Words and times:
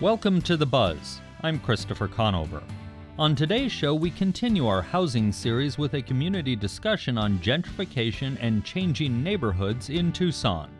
Welcome 0.00 0.42
to 0.42 0.56
The 0.56 0.64
Buzz. 0.64 1.20
I'm 1.42 1.58
Christopher 1.58 2.06
Conover. 2.06 2.62
On 3.18 3.34
today's 3.34 3.72
show, 3.72 3.96
we 3.96 4.12
continue 4.12 4.68
our 4.68 4.80
housing 4.80 5.32
series 5.32 5.76
with 5.76 5.94
a 5.94 6.02
community 6.02 6.54
discussion 6.54 7.18
on 7.18 7.40
gentrification 7.40 8.38
and 8.40 8.64
changing 8.64 9.24
neighborhoods 9.24 9.90
in 9.90 10.12
Tucson. 10.12 10.70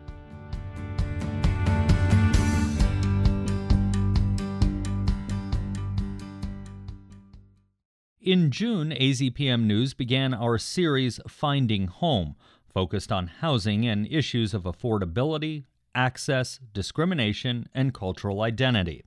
In 8.21 8.51
June, 8.51 8.91
AZPM 8.91 9.63
News 9.63 9.93
began 9.93 10.33
our 10.33 10.57
series 10.57 11.19
Finding 11.27 11.87
Home, 11.87 12.37
focused 12.73 13.11
on 13.11 13.27
housing 13.27 13.85
and 13.85 14.07
issues 14.09 14.53
of 14.53 14.63
affordability, 14.63 15.65
access, 15.93 16.61
discrimination, 16.71 17.67
and 17.73 17.93
cultural 17.93 18.43
identity. 18.43 19.03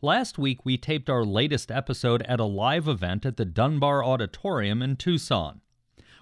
Last 0.00 0.38
week, 0.38 0.64
we 0.64 0.76
taped 0.76 1.10
our 1.10 1.24
latest 1.24 1.72
episode 1.72 2.22
at 2.22 2.38
a 2.38 2.44
live 2.44 2.86
event 2.86 3.26
at 3.26 3.36
the 3.36 3.44
Dunbar 3.44 4.04
Auditorium 4.04 4.80
in 4.80 4.94
Tucson. 4.94 5.60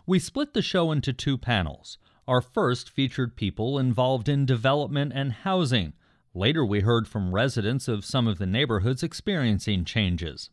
We 0.07 0.19
split 0.19 0.55
the 0.55 0.62
show 0.62 0.91
into 0.93 1.12
two 1.12 1.37
panels. 1.37 1.99
Our 2.27 2.41
first 2.41 2.89
featured 2.89 3.37
people 3.37 3.79
involved 3.79 4.30
in 4.30 4.47
development 4.47 5.12
and 5.15 5.30
housing. 5.30 5.93
Later, 6.33 6.65
we 6.65 6.80
heard 6.80 7.07
from 7.07 7.35
residents 7.35 7.87
of 7.87 8.07
some 8.07 8.27
of 8.27 8.39
the 8.39 8.47
neighborhoods 8.47 9.02
experiencing 9.02 9.85
changes. 9.85 10.49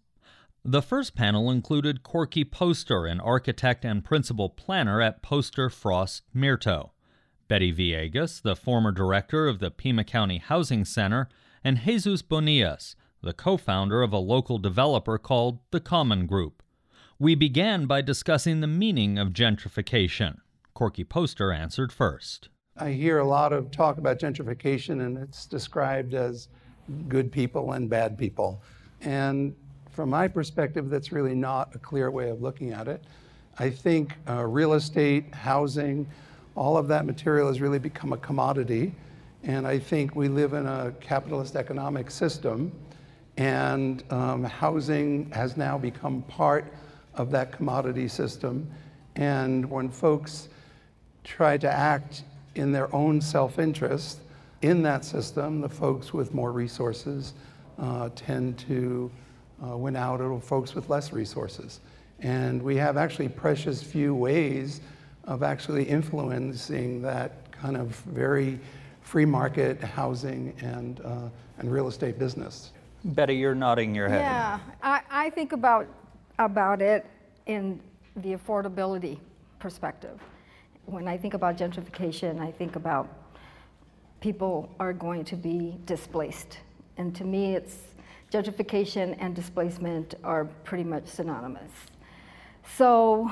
The 0.65 0.81
first 0.81 1.15
panel 1.15 1.49
included 1.49 2.03
Corky 2.03 2.43
Poster, 2.43 3.05
an 3.05 3.21
architect 3.21 3.85
and 3.85 4.03
principal 4.03 4.49
planner 4.49 5.01
at 5.01 5.21
Poster 5.21 5.69
Frost 5.69 6.23
Mirto, 6.35 6.89
Betty 7.47 7.71
Villegas, 7.73 8.41
the 8.41 8.57
former 8.57 8.91
director 8.91 9.47
of 9.47 9.59
the 9.59 9.71
Pima 9.71 10.03
County 10.03 10.39
Housing 10.39 10.83
Center, 10.83 11.29
and 11.63 11.79
Jesus 11.79 12.21
Bonillas, 12.21 12.97
the 13.23 13.33
co 13.33 13.57
founder 13.57 14.01
of 14.01 14.13
a 14.13 14.17
local 14.17 14.57
developer 14.57 15.17
called 15.17 15.59
the 15.71 15.79
Common 15.79 16.27
Group. 16.27 16.61
We 17.17 17.35
began 17.35 17.85
by 17.85 18.01
discussing 18.01 18.59
the 18.59 18.67
meaning 18.67 19.17
of 19.17 19.29
gentrification. 19.29 20.39
Corky 20.73 21.03
Poster 21.03 21.51
answered 21.51 21.91
first. 21.93 22.49
I 22.77 22.91
hear 22.91 23.19
a 23.19 23.27
lot 23.27 23.53
of 23.53 23.71
talk 23.71 23.97
about 23.97 24.19
gentrification, 24.19 25.05
and 25.05 25.17
it's 25.17 25.45
described 25.45 26.13
as 26.13 26.49
good 27.07 27.31
people 27.31 27.73
and 27.73 27.89
bad 27.89 28.17
people. 28.17 28.61
And 29.01 29.55
from 29.91 30.09
my 30.09 30.27
perspective, 30.27 30.89
that's 30.89 31.11
really 31.11 31.35
not 31.35 31.73
a 31.75 31.79
clear 31.79 32.11
way 32.11 32.29
of 32.29 32.41
looking 32.41 32.71
at 32.71 32.87
it. 32.87 33.03
I 33.59 33.69
think 33.69 34.15
uh, 34.27 34.43
real 34.43 34.73
estate, 34.73 35.33
housing, 35.33 36.07
all 36.55 36.75
of 36.75 36.87
that 36.87 37.05
material 37.05 37.47
has 37.47 37.61
really 37.61 37.79
become 37.79 38.11
a 38.11 38.17
commodity. 38.17 38.93
And 39.43 39.67
I 39.67 39.77
think 39.77 40.15
we 40.15 40.27
live 40.27 40.53
in 40.53 40.65
a 40.65 40.93
capitalist 40.99 41.55
economic 41.55 42.09
system 42.09 42.71
and 43.37 44.03
um, 44.11 44.43
housing 44.43 45.29
has 45.31 45.57
now 45.57 45.77
become 45.77 46.21
part 46.23 46.73
of 47.15 47.31
that 47.31 47.51
commodity 47.51 48.07
system. 48.07 48.69
And 49.15 49.69
when 49.69 49.89
folks 49.89 50.49
try 51.23 51.57
to 51.57 51.71
act 51.71 52.23
in 52.55 52.71
their 52.71 52.93
own 52.93 53.21
self 53.21 53.59
interest 53.59 54.19
in 54.61 54.83
that 54.83 55.03
system, 55.03 55.61
the 55.61 55.69
folks 55.69 56.13
with 56.13 56.33
more 56.33 56.51
resources 56.51 57.33
uh, 57.79 58.09
tend 58.15 58.57
to 58.59 59.11
uh, 59.65 59.77
win 59.77 59.95
out 59.95 60.21
over 60.21 60.39
folks 60.39 60.75
with 60.75 60.89
less 60.89 61.11
resources. 61.11 61.79
And 62.19 62.61
we 62.61 62.75
have 62.77 62.97
actually 62.97 63.29
precious 63.29 63.83
few 63.83 64.15
ways 64.15 64.81
of 65.25 65.43
actually 65.43 65.83
influencing 65.83 67.01
that 67.01 67.51
kind 67.51 67.77
of 67.77 67.87
very 68.07 68.59
free 69.01 69.25
market 69.25 69.81
housing 69.81 70.53
and, 70.61 71.01
uh, 71.01 71.29
and 71.57 71.71
real 71.71 71.87
estate 71.87 72.17
business. 72.19 72.71
Betty, 73.03 73.35
you're 73.35 73.55
nodding 73.55 73.93
your 73.93 74.07
head. 74.07 74.21
Yeah, 74.21 74.59
I, 74.81 75.01
I 75.09 75.29
think 75.29 75.51
about, 75.51 75.87
about 76.39 76.81
it 76.81 77.05
in 77.45 77.79
the 78.15 78.35
affordability 78.35 79.19
perspective. 79.59 80.19
When 80.85 81.07
I 81.07 81.17
think 81.17 81.33
about 81.33 81.57
gentrification, 81.57 82.39
I 82.39 82.51
think 82.51 82.75
about 82.75 83.09
people 84.21 84.69
are 84.79 84.93
going 84.93 85.25
to 85.25 85.35
be 85.35 85.77
displaced. 85.85 86.59
And 86.97 87.13
to 87.15 87.25
me, 87.25 87.55
it's 87.55 87.77
gentrification 88.31 89.17
and 89.19 89.35
displacement 89.35 90.15
are 90.23 90.45
pretty 90.63 90.83
much 90.85 91.05
synonymous. 91.07 91.71
So, 92.77 93.31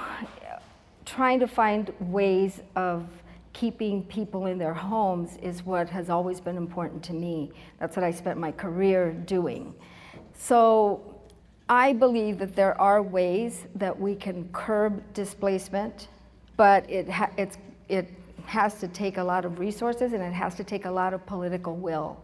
trying 1.06 1.40
to 1.40 1.47
find 1.47 1.94
ways 2.00 2.62
of 2.75 3.07
keeping 3.53 4.03
people 4.03 4.45
in 4.45 4.57
their 4.57 4.73
homes 4.73 5.38
is 5.41 5.66
what 5.66 5.89
has 5.89 6.09
always 6.09 6.39
been 6.39 6.57
important 6.57 7.03
to 7.03 7.13
me. 7.13 7.51
That's 7.79 7.95
what 7.95 8.03
I 8.03 8.12
spent 8.12 8.39
my 8.39 8.51
career 8.51 9.12
doing. 9.12 9.73
So 10.34 11.16
I 11.69 11.94
believe 11.94 12.38
that 12.40 12.56
there 12.56 12.79
are 12.79 13.01
ways 13.01 13.66
that 13.75 13.97
we 13.97 14.16
can 14.16 14.50
curb 14.53 15.01
displacement, 15.13 16.07
but 16.57 16.90
it, 16.90 17.09
ha- 17.09 17.31
it 17.38 18.09
has 18.45 18.79
to 18.79 18.88
take 18.88 19.17
a 19.17 19.23
lot 19.23 19.45
of 19.45 19.59
resources 19.59 20.13
and 20.13 20.22
it 20.22 20.34
has 20.34 20.56
to 20.56 20.63
take 20.63 20.85
a 20.85 20.91
lot 20.91 21.13
of 21.13 21.25
political 21.25 21.75
will. 21.75 22.17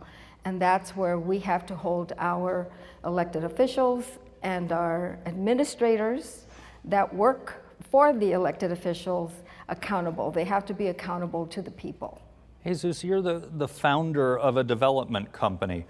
And 0.46 0.62
that's 0.62 0.96
where 0.96 1.20
we 1.20 1.40
have 1.40 1.66
to 1.68 1.76
hold 1.76 2.14
our 2.18 2.68
elected 3.06 3.44
officials 3.44 4.06
and 4.44 4.72
our 4.72 5.20
administrators 5.26 6.46
that 6.86 7.14
work 7.14 7.64
for 7.90 8.14
the 8.14 8.32
elected 8.32 8.72
officials 8.72 9.32
accountable. 9.70 10.32
They 10.32 10.46
have 10.46 10.66
to 10.66 10.74
be 10.74 10.88
accountable 10.88 11.46
to 11.48 11.62
the 11.62 11.72
people. 11.72 12.22
Jesus, 12.64 13.04
you're 13.04 13.22
the, 13.22 13.48
the 13.54 13.68
founder 13.68 14.38
of 14.38 14.58
a 14.58 14.64
development 14.64 15.32
company. 15.32 15.86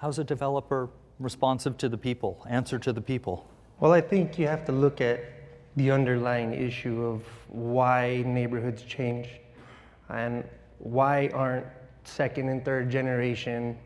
How's 0.00 0.18
a 0.18 0.24
developer 0.24 0.88
responsive 1.20 1.78
to 1.78 1.88
the 1.88 1.98
people, 1.98 2.44
answer 2.48 2.78
to 2.80 2.92
the 2.92 3.00
people? 3.00 3.48
Well, 3.78 3.92
I 3.92 4.00
think 4.00 4.38
you 4.38 4.48
have 4.48 4.64
to 4.66 4.72
look 4.72 5.00
at 5.00 5.20
the 5.76 5.90
underlying 5.90 6.52
issue 6.52 7.02
of 7.04 7.22
why 7.48 8.22
neighborhoods 8.26 8.82
change 8.82 9.28
and 10.08 10.44
why 10.78 11.28
aren't 11.32 11.66
second 12.04 12.48
and 12.48 12.64
third 12.64 12.90
generation 12.90 13.78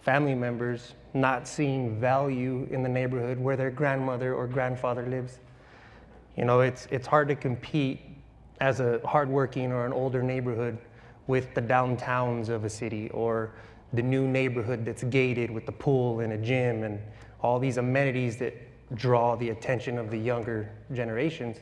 family 0.00 0.34
members 0.34 0.94
not 1.14 1.46
seeing 1.46 2.00
value 2.00 2.66
in 2.70 2.82
the 2.82 2.88
neighborhood 2.88 3.38
where 3.38 3.56
their 3.56 3.70
grandmother 3.70 4.34
or 4.34 4.46
grandfather 4.46 5.06
lives. 5.06 5.38
You 6.36 6.44
know, 6.44 6.60
it's, 6.60 6.88
it's 6.90 7.06
hard 7.06 7.28
to 7.28 7.36
compete 7.36 8.00
as 8.62 8.78
a 8.78 9.00
hardworking 9.04 9.72
or 9.72 9.84
an 9.84 9.92
older 9.92 10.22
neighborhood 10.22 10.78
with 11.26 11.52
the 11.52 11.60
downtowns 11.60 12.48
of 12.48 12.64
a 12.64 12.70
city 12.70 13.10
or 13.10 13.50
the 13.92 14.02
new 14.02 14.28
neighborhood 14.28 14.84
that's 14.84 15.02
gated 15.02 15.50
with 15.50 15.66
the 15.66 15.72
pool 15.72 16.20
and 16.20 16.32
a 16.32 16.38
gym 16.38 16.84
and 16.84 17.00
all 17.40 17.58
these 17.58 17.76
amenities 17.76 18.36
that 18.36 18.54
draw 18.94 19.34
the 19.34 19.50
attention 19.50 19.98
of 19.98 20.12
the 20.12 20.16
younger 20.16 20.70
generations. 20.92 21.56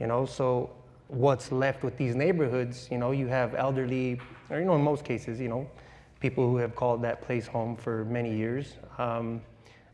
You 0.00 0.06
know 0.06 0.24
so 0.24 0.70
what's 1.08 1.52
left 1.52 1.84
with 1.84 1.98
these 1.98 2.14
neighborhoods 2.14 2.88
you 2.90 2.96
know 2.96 3.10
you 3.10 3.26
have 3.26 3.54
elderly 3.54 4.18
or 4.48 4.60
you 4.60 4.64
know 4.64 4.76
in 4.76 4.82
most 4.82 5.04
cases 5.04 5.40
you 5.40 5.48
know 5.48 5.68
people 6.20 6.48
who 6.48 6.56
have 6.56 6.74
called 6.74 7.02
that 7.02 7.20
place 7.20 7.46
home 7.46 7.76
for 7.76 8.06
many 8.06 8.34
years. 8.34 8.76
Um, 8.96 9.42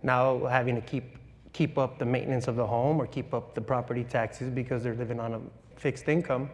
now 0.05 0.45
having 0.47 0.77
to 0.77 0.81
keep 0.81 1.17
keep 1.53 1.77
up 1.77 1.99
the 1.99 2.05
maintenance 2.05 2.47
of 2.47 2.55
the 2.55 2.67
home 2.67 3.01
or 3.01 3.07
keep 3.09 3.35
up 3.35 3.57
the 3.57 3.61
property 3.61 4.05
taxes 4.05 4.49
because 4.49 4.85
they're 4.85 4.95
living 4.95 5.19
on 5.19 5.35
a 5.35 5.41
fixed 5.77 6.09
income. 6.09 6.51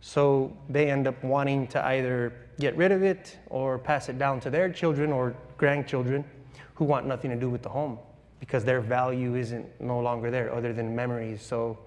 So 0.00 0.56
they 0.68 0.90
end 0.90 1.06
up 1.06 1.22
wanting 1.22 1.66
to 1.68 1.84
either 1.84 2.32
get 2.58 2.76
rid 2.76 2.92
of 2.92 3.02
it 3.02 3.38
or 3.48 3.78
pass 3.78 4.08
it 4.08 4.18
down 4.18 4.40
to 4.40 4.50
their 4.50 4.70
children 4.70 5.12
or 5.12 5.34
grandchildren 5.56 6.24
who 6.74 6.84
want 6.84 7.06
nothing 7.06 7.30
to 7.30 7.36
do 7.36 7.50
with 7.50 7.62
the 7.62 7.68
home 7.68 7.98
because 8.38 8.64
their 8.64 8.80
value 8.80 9.36
isn't 9.36 9.66
no 9.80 10.00
longer 10.00 10.30
there 10.30 10.52
other 10.54 10.72
than 10.72 10.96
memories. 10.96 11.42
So 11.42 11.78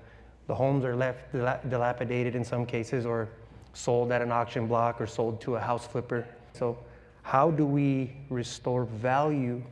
the 0.48 0.54
homes 0.54 0.86
are 0.86 0.96
left 0.96 1.32
dilapidated 1.34 2.36
in 2.36 2.44
some 2.44 2.66
cases 2.66 3.06
or 3.06 3.30
sold 3.74 4.12
at 4.12 4.22
an 4.22 4.32
auction 4.32 4.68
block 4.68 5.02
or 5.02 5.08
sold 5.08 5.42
to 5.42 5.56
a 5.56 5.60
house 5.60 5.88
flipper. 5.88 6.28
So 6.54 6.78
how 7.24 7.50
do 7.50 7.66
we 7.66 8.16
restore 8.30 8.86
value 8.86 9.64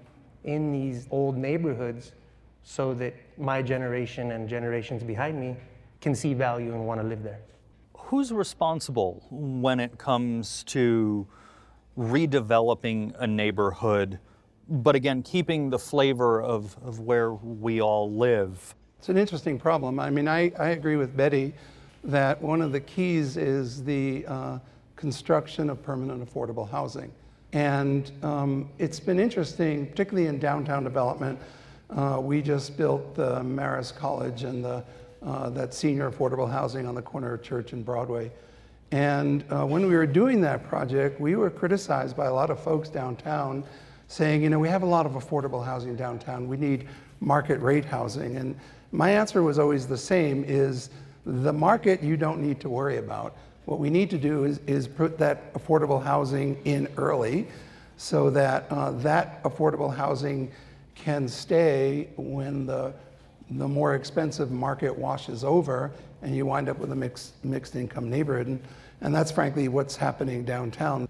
in 0.43 0.71
these 0.71 1.07
old 1.11 1.37
neighborhoods 1.37 2.13
so 2.63 2.93
that 2.95 3.13
my 3.37 3.61
generation 3.61 4.31
and 4.31 4.49
generations 4.49 5.03
behind 5.03 5.39
me 5.39 5.55
can 6.01 6.15
see 6.15 6.33
value 6.33 6.73
and 6.73 6.85
want 6.85 6.99
to 6.99 7.07
live 7.07 7.23
there. 7.23 7.39
Who's 7.95 8.33
responsible 8.33 9.25
when 9.29 9.79
it 9.79 9.97
comes 9.97 10.63
to 10.65 11.27
redeveloping 11.97 13.13
a 13.19 13.27
neighborhood, 13.27 14.19
but 14.67 14.95
again, 14.95 15.23
keeping 15.23 15.69
the 15.69 15.79
flavor 15.79 16.41
of, 16.41 16.75
of 16.83 16.99
where 16.99 17.33
we 17.33 17.81
all 17.81 18.11
live? 18.11 18.75
It's 18.99 19.09
an 19.09 19.17
interesting 19.17 19.57
problem. 19.59 19.99
I 19.99 20.09
mean, 20.09 20.27
I, 20.27 20.51
I 20.59 20.69
agree 20.69 20.95
with 20.95 21.15
Betty 21.15 21.53
that 22.03 22.41
one 22.41 22.61
of 22.61 22.71
the 22.71 22.79
keys 22.79 23.37
is 23.37 23.83
the 23.83 24.25
uh, 24.27 24.59
construction 24.95 25.69
of 25.69 25.81
permanent 25.83 26.27
affordable 26.27 26.69
housing. 26.69 27.11
And 27.53 28.11
um, 28.23 28.69
it's 28.77 28.99
been 28.99 29.19
interesting, 29.19 29.87
particularly 29.87 30.27
in 30.27 30.39
downtown 30.39 30.83
development. 30.83 31.39
Uh, 31.89 32.19
we 32.21 32.41
just 32.41 32.77
built 32.77 33.15
the 33.15 33.41
Marist 33.41 33.95
College 33.95 34.43
and 34.43 34.63
the 34.63 34.83
uh, 35.25 35.49
that 35.51 35.73
senior 35.73 36.09
affordable 36.09 36.49
housing 36.49 36.87
on 36.87 36.95
the 36.95 37.01
corner 37.01 37.33
of 37.33 37.43
Church 37.43 37.73
and 37.73 37.85
Broadway. 37.85 38.31
And 38.91 39.43
uh, 39.49 39.65
when 39.65 39.87
we 39.87 39.95
were 39.95 40.05
doing 40.05 40.41
that 40.41 40.67
project, 40.67 41.19
we 41.21 41.35
were 41.35 41.49
criticized 41.49 42.17
by 42.17 42.25
a 42.25 42.33
lot 42.33 42.49
of 42.49 42.59
folks 42.59 42.89
downtown 42.89 43.63
saying, 44.07 44.43
you 44.43 44.49
know, 44.49 44.59
we 44.59 44.67
have 44.67 44.83
a 44.83 44.87
lot 44.87 45.05
of 45.05 45.13
affordable 45.13 45.63
housing 45.63 45.95
downtown. 45.95 46.47
We 46.47 46.57
need 46.57 46.87
market 47.21 47.61
rate 47.61 47.85
housing. 47.85 48.35
And 48.35 48.55
my 48.91 49.09
answer 49.11 49.41
was 49.43 49.57
always 49.57 49.87
the 49.87 49.97
same 49.97 50.43
is 50.43 50.89
the 51.25 51.53
market 51.53 52.03
you 52.03 52.17
don't 52.17 52.41
need 52.41 52.59
to 52.59 52.69
worry 52.69 52.97
about. 52.97 53.37
What 53.65 53.79
we 53.79 53.89
need 53.89 54.09
to 54.09 54.17
do 54.17 54.43
is, 54.43 54.59
is 54.67 54.87
put 54.87 55.17
that 55.19 55.53
affordable 55.53 56.03
housing 56.03 56.59
in 56.65 56.89
early 56.97 57.47
so 57.95 58.29
that 58.31 58.65
uh, 58.69 58.91
that 58.91 59.41
affordable 59.43 59.95
housing 59.95 60.51
can 60.95 61.27
stay 61.27 62.09
when 62.17 62.65
the, 62.65 62.93
the 63.51 63.67
more 63.67 63.95
expensive 63.95 64.51
market 64.51 64.97
washes 64.97 65.43
over 65.43 65.91
and 66.21 66.35
you 66.35 66.45
wind 66.45 66.69
up 66.69 66.77
with 66.77 66.91
a 66.91 66.95
mixed, 66.95 67.43
mixed 67.43 67.75
income 67.75 68.09
neighborhood. 68.09 68.47
And, 68.47 68.61
and 69.01 69.13
that's 69.13 69.31
frankly 69.31 69.67
what's 69.67 69.95
happening 69.95 70.45
downtown. 70.45 71.07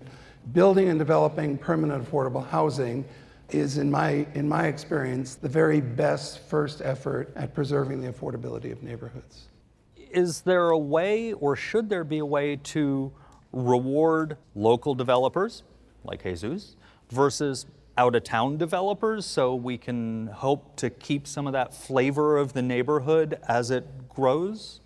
Building 0.54 0.90
and 0.90 0.98
developing 0.98 1.58
permanent 1.58 2.04
affordable 2.04 2.46
housing 2.46 3.06
is, 3.50 3.78
in 3.78 3.92
my, 3.92 4.26
in 4.34 4.48
my 4.48 4.68
experience, 4.68 5.36
the 5.36 5.50
very 5.50 5.82
best 5.82 6.40
first 6.40 6.82
effort 6.84 7.32
at 7.36 7.54
preserving 7.54 8.02
the 8.02 8.12
affordability 8.12 8.72
of 8.72 8.82
neighborhoods. 8.82 9.50
Is 10.10 10.42
there 10.42 10.70
a 10.70 10.78
way, 10.78 11.34
or 11.34 11.56
should 11.56 11.90
there 11.90 12.04
be 12.04 12.20
a 12.20 12.26
way, 12.26 12.56
to 12.56 13.12
reward 13.52 14.38
local 14.56 14.96
developers 14.96 15.64
like 16.04 16.24
Jesus 16.24 16.76
versus 17.10 17.66
out 17.98 18.16
of 18.16 18.24
town 18.24 18.58
developers 18.58 19.26
so 19.26 19.54
we 19.54 19.78
can 19.78 20.28
hope 20.28 20.76
to 20.78 20.90
keep 20.90 21.28
some 21.28 21.48
of 21.48 21.54
that 21.54 21.74
flavor 21.74 22.38
of 22.38 22.54
the 22.54 22.62
neighborhood 22.62 23.40
as 23.48 23.72
it 23.72 24.10
grows? 24.10 24.80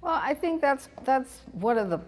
Well, 0.00 0.20
I 0.22 0.34
think 0.34 0.60
that's 0.60 0.88
that's 1.04 1.40
one 1.52 1.78
of 1.78 1.90
the 1.90 2.00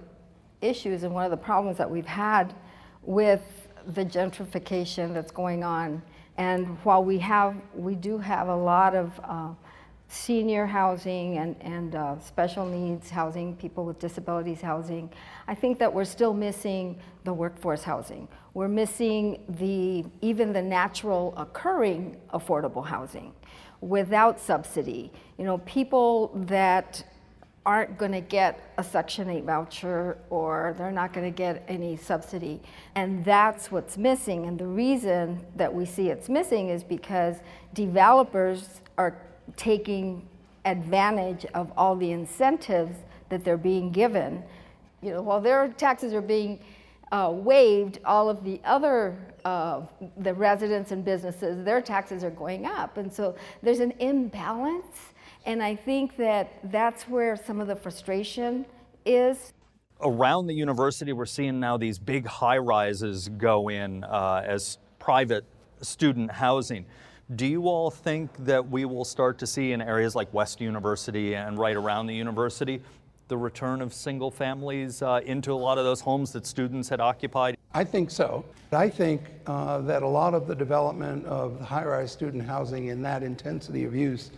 issues 0.61 1.03
and 1.03 1.15
one 1.15 1.25
of 1.25 1.31
the 1.31 1.37
problems 1.37 1.79
that 1.79 1.91
we've 1.91 2.07
had 2.07 2.55
with 3.03 3.69
the 3.87 4.05
gentrification 4.05 5.15
that's 5.15 5.31
going 5.31 5.63
on. 5.63 6.03
And 6.37 6.77
while 6.85 7.03
we 7.03 7.19
have, 7.19 7.57
we 7.75 7.95
do 7.95 8.19
have 8.19 8.49
a 8.49 8.57
lot 8.57 8.95
of 8.95 9.21
uh, 9.25 9.49
senior 10.09 10.67
housing 10.67 11.39
and, 11.39 11.57
and 11.61 11.95
uh, 11.95 12.19
special 12.21 12.65
needs 12.65 13.11
housing, 13.11 13.57
people 13.57 13.85
with 13.85 13.99
disabilities 13.99 14.61
housing, 14.61 15.11
I 15.49 15.55
think 15.55 15.79
that 15.79 15.93
we're 15.93 16.05
still 16.05 16.33
missing 16.33 16.99
the 17.25 17.33
workforce 17.33 17.83
housing. 17.83 18.29
We're 18.55 18.69
missing 18.69 19.43
the, 19.49 20.05
even 20.21 20.53
the 20.53 20.63
natural 20.63 21.35
occurring 21.37 22.17
affordable 22.33 22.87
housing 22.87 23.33
without 23.81 24.41
subsidy. 24.41 25.13
You 25.39 25.45
know, 25.45 25.59
people 25.59 26.33
that 26.47 27.05
aren't 27.67 27.99
going 27.99 28.13
to 28.13 28.21
get 28.21 28.73
a 28.79 28.85
Section 28.85 29.29
8 29.29 29.45
voucher 29.45 30.19
or 30.31 30.75
they're 30.79 30.93
not 30.93 31.13
going 31.13 31.27
to 31.27 31.37
get 31.37 31.65
any 31.67 31.97
subsidy. 31.97 32.63
And 32.95 33.25
that's 33.25 33.73
what's 33.73 33.99
missing. 33.99 34.47
And 34.47 34.57
the 34.57 34.69
reason 34.69 35.45
that 35.57 35.75
we 35.75 35.85
see 35.85 36.09
it's 36.09 36.29
missing 36.29 36.69
is 36.69 36.85
because 36.85 37.39
developers 37.75 38.81
are 38.97 39.19
taking 39.57 40.27
advantage 40.65 41.47
of 41.55 41.73
all 41.77 41.95
the 41.95 42.11
incentives 42.11 42.99
that 43.29 43.45
they're 43.45 43.57
being 43.57 43.93
given. 43.93 44.43
You 45.03 45.13
know, 45.13 45.23
while 45.23 45.41
their 45.41 45.69
taxes 45.69 46.13
are 46.13 46.23
being 46.23 46.59
uh, 47.13 47.31
waived, 47.33 48.01
all 48.05 48.29
of 48.29 48.43
the 48.43 48.61
other 48.65 49.17
uh, 49.45 49.83
the 50.19 50.35
residents 50.35 50.91
and 50.91 51.05
businesses, 51.05 51.65
their 51.65 51.81
taxes 51.81 52.25
are 52.25 52.31
going 52.31 52.67
up, 52.67 52.97
and 52.97 53.13
so 53.13 53.37
there's 53.63 53.79
an 53.79 53.93
imbalance 54.01 55.13
and 55.47 55.63
I 55.63 55.77
think 55.77 56.17
that 56.17 56.59
that's 56.65 57.05
where 57.05 57.37
some 57.37 57.61
of 57.61 57.69
the 57.69 57.77
frustration 57.77 58.67
is. 59.07 59.53
Around 60.01 60.49
the 60.49 60.55
university, 60.55 61.13
we're 61.13 61.25
seeing 61.25 61.61
now 61.61 61.77
these 61.77 62.01
big 62.01 62.27
high 62.27 62.59
rises 62.59 63.29
go 63.29 63.69
in 63.69 64.03
uh, 64.05 64.43
as 64.45 64.79
private 64.99 65.45
student 65.81 66.33
housing. 66.33 66.85
Do 67.35 67.45
you 67.45 67.67
all 67.67 67.91
think 67.91 68.31
that 68.45 68.71
we 68.71 68.85
will 68.85 69.05
start 69.05 69.39
to 69.39 69.49
see 69.49 69.73
in 69.73 69.83
areas 69.83 70.15
like 70.15 70.33
West 70.33 70.61
University 70.61 71.35
and 71.35 71.59
right 71.59 71.75
around 71.75 72.07
the 72.07 72.15
university 72.15 72.81
the 73.27 73.37
return 73.37 73.83
of 73.83 73.93
single 73.93 74.31
families 74.31 75.03
uh, 75.03 75.21
into 75.25 75.53
a 75.53 75.57
lot 75.57 75.77
of 75.77 75.85
those 75.85 76.01
homes 76.01 76.31
that 76.31 76.47
students 76.47 76.89
had 76.89 77.01
occupied? 77.01 77.57
I 77.75 77.83
think 77.83 78.13
so. 78.13 78.45
I 78.71 78.89
think 78.89 79.23
uh, 79.49 79.79
that 79.79 80.05
a 80.05 80.07
lot 80.07 80.35
of 80.35 80.47
the 80.47 80.55
development 80.55 81.27
of 81.27 81.61
high 81.61 81.85
rise 81.85 82.13
student 82.13 82.45
housing 82.45 82.87
in 82.87 83.03
that 83.03 83.25
intensity 83.25 83.83
of 83.83 83.97
use 83.97 84.31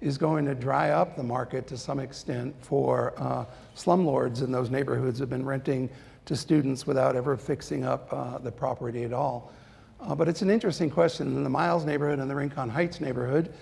is 0.00 0.18
going 0.18 0.44
to 0.46 0.56
dry 0.56 0.90
up 0.90 1.14
the 1.14 1.22
market 1.22 1.68
to 1.68 1.78
some 1.78 2.00
extent 2.00 2.52
for 2.60 3.14
uh, 3.16 3.44
slumlords 3.76 4.42
in 4.42 4.50
those 4.50 4.70
neighborhoods 4.70 5.20
who 5.20 5.22
have 5.22 5.30
been 5.30 5.46
renting 5.46 5.88
to 6.24 6.34
students 6.34 6.84
without 6.84 7.14
ever 7.14 7.36
fixing 7.36 7.84
up 7.84 8.12
uh, 8.12 8.38
the 8.38 8.50
property 8.50 9.04
at 9.04 9.12
all. 9.12 9.52
Uh, 10.00 10.14
but 10.14 10.28
it's 10.28 10.42
an 10.42 10.50
interesting 10.50 10.90
question. 10.90 11.28
In 11.28 11.44
the 11.44 11.50
Miles 11.50 11.84
neighborhood 11.84 12.18
and 12.18 12.30
the 12.30 12.34
Rincon 12.34 12.68
Heights 12.68 13.00
neighborhood, 13.00 13.52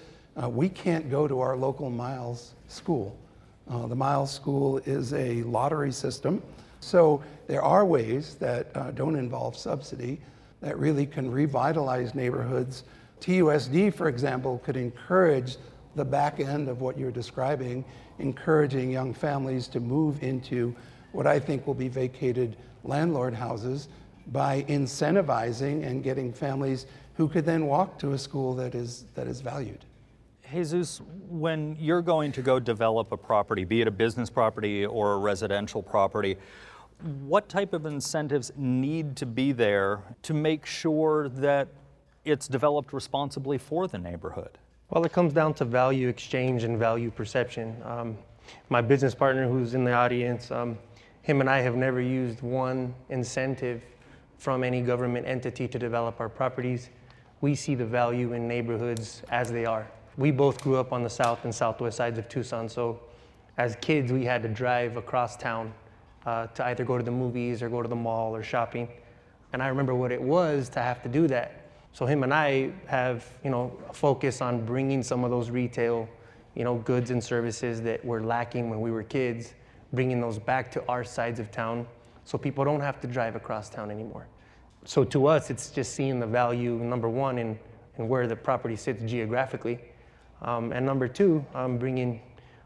uh, 0.43 0.49
we 0.49 0.69
can't 0.69 1.11
go 1.11 1.29
to 1.29 1.41
our 1.41 1.57
local 1.57 1.91
Miles 1.91 2.55
school. 2.69 3.17
Uh, 3.71 3.87
the 3.87 3.95
Miles 3.95 4.33
school 4.33 4.79
is 4.79 5.13
a 5.13 5.43
lottery 5.45 5.93
system. 5.93 6.43
So 6.81 7.23
there 7.47 7.63
are 7.63 7.85
ways 7.85 8.35
that 8.37 8.69
uh, 8.75 8.91
don't 8.91 9.17
involve 9.17 9.57
subsidy 9.57 10.21
that 10.61 10.79
really 10.79 11.07
can 11.07 11.31
revitalize 11.31 12.15
neighborhoods. 12.15 12.85
TUSD, 13.21 13.95
for 13.95 14.09
example, 14.09 14.61
could 14.65 14.77
encourage 14.77 15.57
the 15.95 16.05
back 16.05 16.41
end 16.41 16.69
of 16.69 16.81
what 16.81 16.99
you're 16.99 17.13
describing, 17.13 17.85
encouraging 18.19 18.91
young 18.91 19.15
families 19.15 19.69
to 19.69 19.81
move 19.81 20.23
into 20.23 20.75
what 21.13 21.27
I 21.27 21.39
think 21.39 21.67
will 21.67 21.75
be 21.75 21.89
vacated 21.89 22.57
landlord 22.85 23.35
houses 23.35 23.89
by 24.29 24.63
incentivizing 24.69 25.87
and 25.87 26.03
getting 26.03 26.33
families 26.33 26.87
who 27.15 27.29
could 27.29 27.45
then 27.45 27.67
walk 27.67 27.99
to 27.99 28.13
a 28.13 28.19
school 28.19 28.55
that 28.55 28.75
is, 28.75 29.05
that 29.15 29.27
is 29.27 29.41
valued. 29.41 29.85
Jesus, 30.51 31.01
when 31.29 31.77
you're 31.81 32.03
going 32.03 32.31
to 32.33 32.43
go 32.43 32.61
develop 32.61 33.11
a 33.13 33.17
property, 33.17 33.65
be 33.65 33.81
it 33.81 33.89
a 33.89 33.91
business 33.91 34.29
property 34.29 34.85
or 34.85 35.15
a 35.15 35.19
residential 35.19 35.83
property, 35.83 36.37
what 37.25 37.49
type 37.49 37.73
of 37.73 37.87
incentives 37.87 38.53
need 38.57 39.17
to 39.17 39.27
be 39.27 39.53
there 39.53 40.01
to 40.23 40.35
make 40.35 40.67
sure 40.67 41.29
that 41.31 41.69
it's 42.25 42.47
developed 42.47 42.93
responsibly 42.93 43.59
for 43.59 43.89
the 43.89 43.99
neighborhood? 43.99 44.59
Well, 44.91 45.05
it 45.05 45.13
comes 45.13 45.33
down 45.33 45.55
to 45.55 45.65
value 45.65 46.09
exchange 46.09 46.65
and 46.65 46.79
value 46.79 47.11
perception. 47.11 47.75
Um, 47.85 48.19
my 48.69 48.83
business 48.83 49.15
partner, 49.15 49.49
who's 49.49 49.75
in 49.75 49.85
the 49.85 49.93
audience, 49.93 50.51
um, 50.51 50.79
him 51.23 51.41
and 51.41 51.49
I 51.49 51.61
have 51.61 51.77
never 51.77 52.01
used 52.01 52.43
one 52.43 52.95
incentive 53.09 53.83
from 54.43 54.65
any 54.65 54.83
government 54.83 55.27
entity 55.27 55.69
to 55.69 55.79
develop 55.79 56.21
our 56.21 56.29
properties. 56.29 56.91
We 57.41 57.55
see 57.55 57.75
the 57.75 57.87
value 57.87 58.33
in 58.33 58.49
neighborhoods 58.49 59.23
as 59.31 59.51
they 59.51 59.65
are. 59.65 59.91
We 60.17 60.31
both 60.31 60.61
grew 60.61 60.77
up 60.77 60.93
on 60.93 61.03
the 61.03 61.11
south 61.11 61.45
and 61.45 61.55
southwest 61.55 61.97
sides 61.97 62.19
of 62.19 62.29
Tucson, 62.29 62.69
so 62.69 63.01
as 63.57 63.77
kids, 63.81 64.11
we 64.11 64.25
had 64.25 64.43
to 64.43 64.49
drive 64.49 64.97
across 64.97 65.37
town 65.37 65.73
uh, 66.27 66.49
to 66.49 66.67
either 66.67 66.85
go 66.85 66.99
to 66.99 67.05
the 67.05 67.11
movies 67.11 67.63
or 67.63 67.69
go 67.69 67.83
to 67.83 67.89
the 67.89 67.97
mall 67.97 68.35
or 68.35 68.43
shopping. 68.43 68.89
And 69.53 69.63
I 69.63 69.69
remember 69.69 69.95
what 69.95 70.11
it 70.11 70.21
was 70.21 70.69
to 70.71 70.81
have 70.81 71.03
to 71.03 71.09
do 71.09 71.29
that 71.29 71.63
so 71.93 72.07
him 72.07 72.23
and 72.23 72.33
I 72.33 72.73
have, 72.87 73.27
you 73.45 73.51
know, 73.51 73.79
a 73.89 73.93
focus 73.93 74.41
on 74.41 74.65
bringing 74.65 75.03
some 75.03 75.25
of 75.25 75.31
those 75.31 75.51
retail, 75.51 76.09
you 76.55 76.65
know, 76.65 76.77
goods 76.77 77.11
and 77.11 77.23
services 77.23 77.83
that 77.83 78.03
were 78.05 78.23
lacking 78.23 78.71
when 78.71 78.81
we 78.81 78.91
were 78.91 79.03
kids, 79.03 79.53
bringing 79.93 80.21
those 80.21 80.39
back 80.39 80.71
to 80.73 80.87
our 80.89 81.05
sides 81.05 81.39
of 81.39 81.51
town 81.51 81.87
so 82.25 82.39
people 82.39 82.65
don't 82.65 82.81
have 82.81 82.99
to 83.01 83.07
drive 83.07 83.37
across 83.37 83.69
town 83.69 83.91
anymore. 83.91 84.27
So 84.85 85.05
to 85.05 85.27
us, 85.27 85.51
it's 85.51 85.71
just 85.71 85.95
seeing 85.95 86.19
the 86.19 86.27
value, 86.27 86.77
number 86.79 87.09
one, 87.09 87.39
in, 87.39 87.59
in 87.99 88.09
where 88.09 88.27
the 88.27 88.37
property 88.37 88.77
sits 88.77 89.03
geographically. 89.05 89.79
Um, 90.43 90.73
and 90.73 90.85
number 90.85 91.07
two, 91.07 91.45
um, 91.55 91.79
bringing 91.79 92.21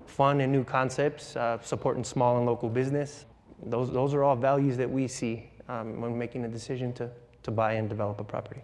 fun 0.06 0.40
and 0.40 0.50
new 0.50 0.64
concepts, 0.64 1.36
uh, 1.36 1.58
supporting 1.62 2.04
small 2.04 2.38
and 2.38 2.46
local 2.46 2.68
business. 2.68 3.26
Those, 3.64 3.92
those 3.92 4.14
are 4.14 4.22
all 4.22 4.36
values 4.36 4.76
that 4.78 4.90
we 4.90 5.08
see 5.08 5.50
um, 5.68 6.00
when 6.00 6.16
making 6.16 6.44
a 6.44 6.48
decision 6.48 6.92
to, 6.94 7.10
to 7.42 7.50
buy 7.50 7.74
and 7.74 7.88
develop 7.88 8.20
a 8.20 8.24
property. 8.24 8.62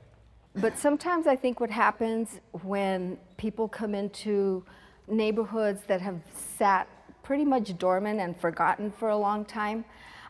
But 0.56 0.78
sometimes 0.78 1.26
I 1.26 1.36
think 1.36 1.60
what 1.60 1.70
happens 1.70 2.40
when 2.62 3.18
people 3.36 3.68
come 3.68 3.94
into 3.94 4.64
neighborhoods 5.08 5.82
that 5.88 6.00
have 6.00 6.20
sat 6.58 6.88
pretty 7.22 7.44
much 7.44 7.76
dormant 7.78 8.20
and 8.20 8.38
forgotten 8.38 8.90
for 8.90 9.10
a 9.10 9.16
long 9.16 9.44
time, 9.44 9.84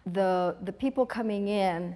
the, 0.07 0.57
the 0.63 0.73
people 0.73 1.07
coming 1.07 1.49
in 1.49 1.95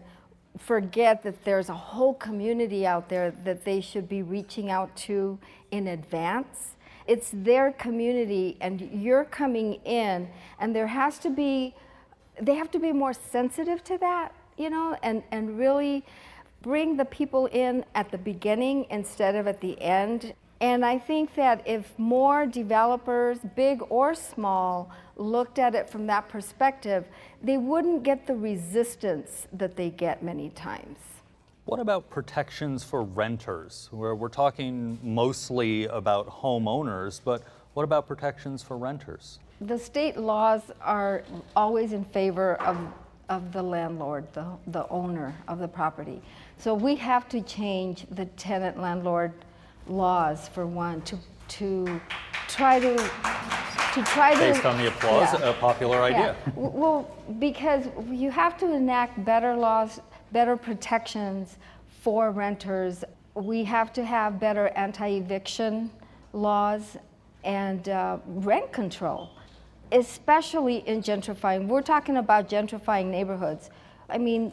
forget 0.59 1.23
that 1.23 1.45
there's 1.45 1.69
a 1.69 1.75
whole 1.75 2.15
community 2.15 2.87
out 2.87 3.09
there 3.09 3.33
that 3.45 3.65
they 3.65 3.81
should 3.81 4.09
be 4.09 4.23
reaching 4.23 4.71
out 4.71 4.95
to 4.97 5.39
in 5.71 5.89
advance. 5.89 6.77
It's 7.07 7.31
their 7.33 7.73
community, 7.73 8.57
and 8.61 8.81
you're 8.93 9.25
coming 9.25 9.75
in, 9.85 10.29
and 10.59 10.75
there 10.75 10.89
has 10.89 11.19
to 11.21 11.31
be, 11.31 11.75
they 12.41 12.55
have 12.55 12.71
to 12.73 12.79
be 12.79 12.93
more 12.93 13.13
sensitive 13.13 13.85
to 13.85 13.99
that, 13.99 14.35
you 14.57 14.71
know, 14.71 14.97
and, 15.03 15.23
and 15.31 15.59
really 15.59 16.05
bring 16.63 16.97
the 16.97 17.05
people 17.05 17.47
in 17.47 17.85
at 17.95 18.11
the 18.11 18.19
beginning 18.19 18.87
instead 18.91 19.37
of 19.37 19.47
at 19.47 19.61
the 19.61 19.81
end. 19.81 20.35
And 20.61 20.85
I 20.85 20.99
think 20.99 21.35
that 21.35 21.63
if 21.67 21.97
more 21.99 22.47
developers, 22.47 23.39
big 23.55 23.83
or 23.89 24.15
small, 24.15 24.91
looked 25.17 25.59
at 25.59 25.75
it 25.75 25.89
from 25.89 26.07
that 26.07 26.29
perspective, 26.29 27.07
they 27.43 27.59
wouldn't 27.59 28.03
get 28.03 28.27
the 28.27 28.35
resistance 28.35 29.47
that 29.53 29.77
they 29.77 29.91
get 29.91 30.23
many 30.23 30.51
times. 30.51 30.99
What 31.65 31.81
about 31.81 32.09
protections 32.11 32.85
for 32.85 33.03
renters? 33.03 33.89
Where 33.91 34.15
we're 34.15 34.29
talking 34.29 35.01
mostly 35.03 35.87
about 35.87 36.29
homeowners, 36.29 37.21
but 37.25 37.43
what 37.75 37.83
about 37.83 38.07
protections 38.07 38.63
for 38.63 38.79
renters? 38.79 39.41
The 39.61 39.79
state 39.79 40.17
laws 40.17 40.63
are 40.81 41.25
always 41.57 41.93
in 41.93 42.05
favor 42.05 42.55
of, 42.57 42.79
of 43.29 43.53
the 43.53 43.63
landlord, 43.63 44.33
the, 44.33 44.47
the 44.69 44.89
owner 44.91 45.35
of 45.49 45.59
the 45.59 45.67
property. 45.67 46.23
So 46.59 46.73
we 46.73 46.95
have 46.97 47.29
to 47.31 47.41
change 47.41 48.07
the 48.11 48.27
tenant 48.27 48.81
landlord 48.81 49.33
laws 49.89 50.47
for 50.49 50.67
one 50.67 51.03
to, 51.03 51.19
to 51.49 52.01
try 52.49 52.79
to 52.79 53.11
to 53.97 54.03
try 54.05 54.35
to 54.35 54.39
based 54.39 54.65
on 54.65 54.77
the 54.79 54.89
applause 54.89 55.33
yeah. 55.33 55.51
a 55.51 55.53
popular 55.55 56.03
idea 56.03 56.37
yeah. 56.45 56.53
well 56.55 56.99
because 57.39 57.89
you 58.11 58.31
have 58.31 58.57
to 58.57 58.73
enact 58.73 59.25
better 59.25 59.57
laws 59.57 60.01
better 60.33 60.57
protections 60.57 61.57
for 62.07 62.31
renters. 62.31 63.05
We 63.35 63.65
have 63.65 63.93
to 63.95 64.05
have 64.05 64.39
better 64.39 64.69
anti 64.77 65.09
eviction 65.17 65.91
laws 66.33 66.97
and 67.45 67.89
uh, 67.89 68.19
rent 68.27 68.73
control, 68.73 69.31
especially 69.93 70.79
in 70.87 71.03
gentrifying. 71.03 71.67
We're 71.67 71.83
talking 71.83 72.19
about 72.19 72.49
gentrifying 72.49 73.07
neighborhoods. 73.07 73.71
I 74.09 74.19
mean, 74.19 74.53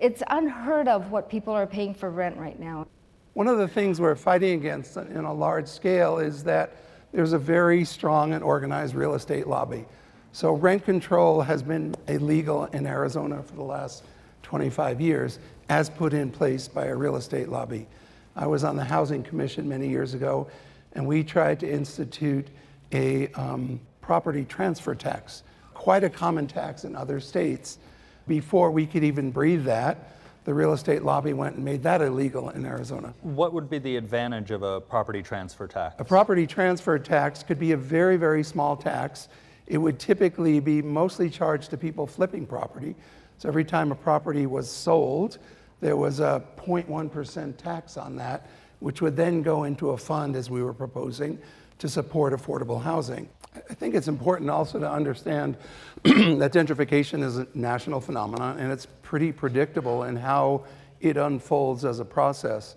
it's 0.00 0.22
unheard 0.28 0.86
of 0.86 1.10
what 1.10 1.28
people 1.28 1.52
are 1.52 1.66
paying 1.66 1.94
for 1.94 2.10
rent 2.10 2.36
right 2.36 2.58
now. 2.58 2.86
One 3.34 3.48
of 3.48 3.58
the 3.58 3.68
things 3.68 4.00
we're 4.00 4.14
fighting 4.14 4.60
against 4.60 4.96
in 4.96 5.24
a 5.24 5.32
large 5.32 5.66
scale 5.66 6.18
is 6.18 6.44
that 6.44 6.76
there's 7.12 7.32
a 7.32 7.38
very 7.38 7.84
strong 7.84 8.32
and 8.32 8.42
organized 8.42 8.94
real 8.94 9.14
estate 9.14 9.46
lobby. 9.46 9.84
So 10.32 10.54
rent 10.54 10.84
control 10.84 11.42
has 11.42 11.62
been 11.62 11.94
illegal 12.08 12.64
in 12.66 12.86
Arizona 12.86 13.42
for 13.42 13.54
the 13.54 13.62
last 13.62 14.02
25 14.42 15.00
years, 15.00 15.38
as 15.68 15.90
put 15.90 16.14
in 16.14 16.30
place 16.30 16.68
by 16.68 16.86
a 16.86 16.96
real 16.96 17.16
estate 17.16 17.48
lobby. 17.48 17.86
I 18.34 18.46
was 18.46 18.64
on 18.64 18.76
the 18.76 18.84
Housing 18.84 19.22
Commission 19.22 19.68
many 19.68 19.88
years 19.88 20.14
ago, 20.14 20.48
and 20.94 21.06
we 21.06 21.22
tried 21.22 21.60
to 21.60 21.70
institute 21.70 22.48
a 22.92 23.28
um, 23.28 23.78
property 24.00 24.44
transfer 24.44 24.94
tax, 24.94 25.42
quite 25.74 26.04
a 26.04 26.10
common 26.10 26.46
tax 26.46 26.84
in 26.84 26.96
other 26.96 27.20
states. 27.20 27.78
Before 28.26 28.70
we 28.70 28.86
could 28.86 29.04
even 29.04 29.30
breathe 29.30 29.64
that, 29.64 30.12
the 30.44 30.52
real 30.52 30.72
estate 30.72 31.02
lobby 31.02 31.32
went 31.32 31.56
and 31.56 31.64
made 31.64 31.82
that 31.84 32.02
illegal 32.02 32.50
in 32.50 32.66
Arizona. 32.66 33.14
What 33.22 33.52
would 33.52 33.70
be 33.70 33.78
the 33.78 33.96
advantage 33.96 34.50
of 34.50 34.62
a 34.62 34.80
property 34.80 35.22
transfer 35.22 35.68
tax? 35.68 35.94
A 35.98 36.04
property 36.04 36.46
transfer 36.46 36.98
tax 36.98 37.42
could 37.42 37.58
be 37.58 37.72
a 37.72 37.76
very, 37.76 38.16
very 38.16 38.42
small 38.42 38.76
tax. 38.76 39.28
It 39.66 39.78
would 39.78 39.98
typically 39.98 40.58
be 40.60 40.82
mostly 40.82 41.30
charged 41.30 41.70
to 41.70 41.76
people 41.76 42.06
flipping 42.06 42.46
property. 42.46 42.96
So 43.38 43.48
every 43.48 43.64
time 43.64 43.92
a 43.92 43.94
property 43.94 44.46
was 44.46 44.70
sold, 44.70 45.38
there 45.80 45.96
was 45.96 46.20
a 46.20 46.42
0.1% 46.56 47.56
tax 47.56 47.96
on 47.96 48.16
that, 48.16 48.48
which 48.80 49.00
would 49.00 49.16
then 49.16 49.42
go 49.42 49.64
into 49.64 49.90
a 49.90 49.96
fund, 49.96 50.36
as 50.36 50.50
we 50.50 50.62
were 50.62 50.74
proposing, 50.74 51.38
to 51.78 51.88
support 51.88 52.32
affordable 52.32 52.82
housing. 52.82 53.28
I 53.54 53.74
think 53.74 53.94
it's 53.94 54.08
important 54.08 54.50
also 54.50 54.78
to 54.78 54.90
understand 54.90 55.56
that 56.04 56.52
gentrification 56.52 57.22
is 57.22 57.38
a 57.38 57.46
national 57.54 58.00
phenomenon 58.00 58.58
and 58.58 58.72
it's 58.72 58.86
pretty 59.02 59.30
predictable 59.30 60.04
in 60.04 60.16
how 60.16 60.64
it 61.00 61.16
unfolds 61.16 61.84
as 61.84 62.00
a 62.00 62.04
process. 62.04 62.76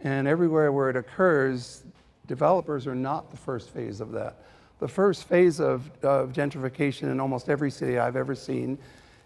And 0.00 0.26
everywhere 0.26 0.72
where 0.72 0.90
it 0.90 0.96
occurs, 0.96 1.82
developers 2.26 2.86
are 2.86 2.94
not 2.94 3.30
the 3.30 3.36
first 3.36 3.70
phase 3.70 4.00
of 4.00 4.12
that. 4.12 4.36
The 4.80 4.88
first 4.88 5.24
phase 5.24 5.60
of, 5.60 5.90
of 6.02 6.32
gentrification 6.32 7.04
in 7.04 7.20
almost 7.20 7.48
every 7.48 7.70
city 7.70 7.98
I've 7.98 8.16
ever 8.16 8.34
seen 8.34 8.78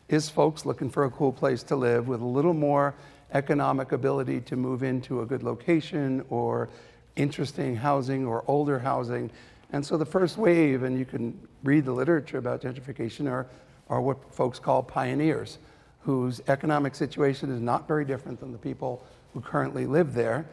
is 0.08 0.28
folks 0.28 0.64
looking 0.64 0.90
for 0.90 1.04
a 1.04 1.10
cool 1.10 1.32
place 1.32 1.62
to 1.64 1.76
live 1.76 2.08
with 2.08 2.20
a 2.20 2.26
little 2.26 2.54
more 2.54 2.94
economic 3.32 3.92
ability 3.92 4.40
to 4.40 4.56
move 4.56 4.82
into 4.82 5.20
a 5.20 5.26
good 5.26 5.42
location 5.42 6.24
or 6.30 6.68
interesting 7.16 7.76
housing 7.76 8.26
or 8.26 8.44
older 8.46 8.78
housing. 8.78 9.30
And 9.72 9.84
so 9.84 9.96
the 9.96 10.06
first 10.06 10.38
wave, 10.38 10.82
and 10.82 10.98
you 10.98 11.04
can 11.04 11.38
read 11.62 11.84
the 11.84 11.92
literature 11.92 12.38
about 12.38 12.62
gentrification, 12.62 13.30
are, 13.30 13.46
are 13.88 14.00
what 14.00 14.32
folks 14.32 14.58
call 14.58 14.82
pioneers, 14.82 15.58
whose 16.00 16.40
economic 16.48 16.94
situation 16.94 17.50
is 17.52 17.60
not 17.60 17.86
very 17.86 18.04
different 18.04 18.40
than 18.40 18.52
the 18.52 18.58
people 18.58 19.04
who 19.34 19.40
currently 19.40 19.84
live 19.86 20.14
there. 20.14 20.46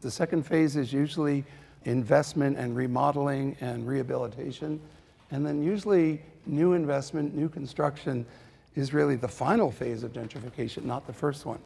The 0.00 0.10
second 0.10 0.44
phase 0.44 0.76
is 0.76 0.92
usually 0.92 1.44
investment 1.84 2.58
and 2.58 2.76
remodeling 2.76 3.56
and 3.60 3.86
rehabilitation. 3.86 4.80
And 5.30 5.46
then 5.46 5.62
usually 5.62 6.20
new 6.46 6.74
investment, 6.74 7.34
new 7.34 7.48
construction 7.48 8.26
is 8.74 8.92
really 8.92 9.16
the 9.16 9.28
final 9.28 9.70
phase 9.70 10.02
of 10.02 10.12
gentrification, 10.12 10.84
not 10.84 11.06
the 11.06 11.12
first 11.12 11.46
one. 11.46 11.58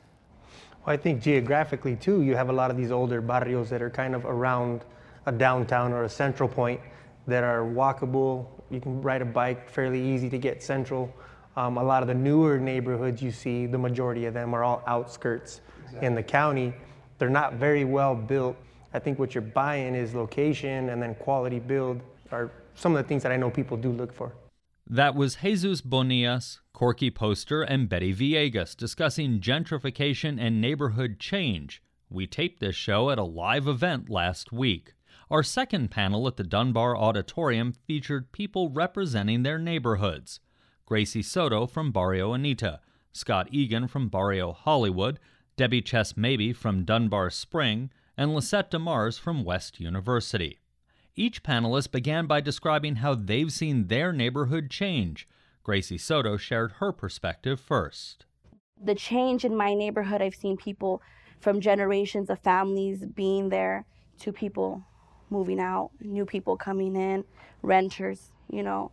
Well, 0.84 0.94
I 0.94 0.96
think 0.96 1.22
geographically 1.22 1.96
too, 1.96 2.22
you 2.22 2.36
have 2.36 2.48
a 2.48 2.52
lot 2.52 2.70
of 2.70 2.76
these 2.76 2.90
older 2.90 3.20
barrios 3.20 3.70
that 3.70 3.82
are 3.82 3.90
kind 3.90 4.14
of 4.14 4.24
around 4.24 4.82
a 5.26 5.32
downtown 5.32 5.92
or 5.92 6.04
a 6.04 6.08
central 6.08 6.48
point 6.48 6.80
that 7.26 7.44
are 7.44 7.62
walkable. 7.62 8.46
You 8.70 8.80
can 8.80 9.00
ride 9.02 9.22
a 9.22 9.26
bike 9.26 9.70
fairly 9.70 10.02
easy 10.02 10.28
to 10.30 10.38
get 10.38 10.62
central. 10.62 11.14
Um, 11.56 11.76
a 11.76 11.84
lot 11.84 12.02
of 12.02 12.08
the 12.08 12.14
newer 12.14 12.58
neighborhoods 12.58 13.22
you 13.22 13.30
see, 13.30 13.66
the 13.66 13.78
majority 13.78 14.24
of 14.24 14.34
them 14.34 14.54
are 14.54 14.64
all 14.64 14.82
outskirts 14.86 15.60
exactly. 15.84 16.06
in 16.06 16.14
the 16.14 16.22
county. 16.22 16.72
They're 17.18 17.28
not 17.28 17.54
very 17.54 17.84
well 17.84 18.14
built. 18.14 18.56
I 18.94 18.98
think 18.98 19.18
what 19.18 19.34
you're 19.34 19.42
buying 19.42 19.94
is 19.94 20.14
location 20.14 20.88
and 20.88 21.02
then 21.02 21.14
quality 21.16 21.58
build 21.58 22.00
are 22.30 22.50
some 22.74 22.96
of 22.96 23.02
the 23.02 23.08
things 23.08 23.22
that 23.22 23.32
I 23.32 23.36
know 23.36 23.50
people 23.50 23.76
do 23.76 23.90
look 23.90 24.12
for. 24.12 24.32
That 24.88 25.14
was 25.14 25.36
Jesus 25.36 25.80
Bonillas, 25.80 26.60
Corky 26.72 27.10
Poster, 27.10 27.62
and 27.62 27.88
Betty 27.88 28.14
Villegas 28.14 28.76
discussing 28.76 29.40
gentrification 29.40 30.40
and 30.40 30.60
neighborhood 30.60 31.18
change. 31.18 31.82
We 32.10 32.26
taped 32.26 32.60
this 32.60 32.76
show 32.76 33.10
at 33.10 33.18
a 33.18 33.24
live 33.24 33.68
event 33.68 34.10
last 34.10 34.52
week. 34.52 34.94
Our 35.32 35.42
second 35.42 35.90
panel 35.90 36.28
at 36.28 36.36
the 36.36 36.44
Dunbar 36.44 36.94
Auditorium 36.94 37.72
featured 37.72 38.32
people 38.32 38.68
representing 38.68 39.44
their 39.44 39.58
neighborhoods. 39.58 40.40
Gracie 40.84 41.22
Soto 41.22 41.66
from 41.66 41.90
Barrio 41.90 42.34
Anita, 42.34 42.80
Scott 43.14 43.48
Egan 43.50 43.88
from 43.88 44.10
Barrio 44.10 44.52
Hollywood, 44.52 45.18
Debbie 45.56 45.80
Chess 45.80 46.12
Mabie 46.18 46.54
from 46.54 46.84
Dunbar 46.84 47.30
Spring, 47.30 47.88
and 48.14 48.34
Lisette 48.34 48.70
DeMars 48.70 49.18
from 49.18 49.42
West 49.42 49.80
University. 49.80 50.58
Each 51.16 51.42
panelist 51.42 51.92
began 51.92 52.26
by 52.26 52.42
describing 52.42 52.96
how 52.96 53.14
they've 53.14 53.50
seen 53.50 53.86
their 53.86 54.12
neighborhood 54.12 54.68
change. 54.68 55.26
Gracie 55.62 55.96
Soto 55.96 56.36
shared 56.36 56.72
her 56.72 56.92
perspective 56.92 57.58
first. 57.58 58.26
The 58.78 58.94
change 58.94 59.46
in 59.46 59.56
my 59.56 59.72
neighborhood, 59.72 60.20
I've 60.20 60.34
seen 60.34 60.58
people 60.58 61.00
from 61.40 61.62
generations 61.62 62.28
of 62.28 62.38
families 62.40 63.06
being 63.06 63.48
there 63.48 63.86
to 64.18 64.30
people 64.30 64.84
moving 65.32 65.58
out, 65.58 65.90
new 66.00 66.24
people 66.24 66.56
coming 66.56 66.94
in, 66.94 67.24
renters, 67.62 68.30
you 68.50 68.62
know. 68.62 68.92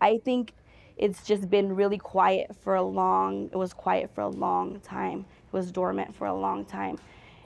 I 0.00 0.18
think 0.18 0.52
it's 0.96 1.24
just 1.24 1.48
been 1.48 1.74
really 1.74 1.98
quiet 1.98 2.54
for 2.62 2.74
a 2.74 2.82
long 2.82 3.48
it 3.52 3.56
was 3.56 3.72
quiet 3.72 4.10
for 4.14 4.20
a 4.20 4.28
long 4.28 4.80
time. 4.80 5.24
It 5.46 5.52
was 5.52 5.72
dormant 5.72 6.14
for 6.14 6.26
a 6.26 6.34
long 6.34 6.64
time. 6.64 6.98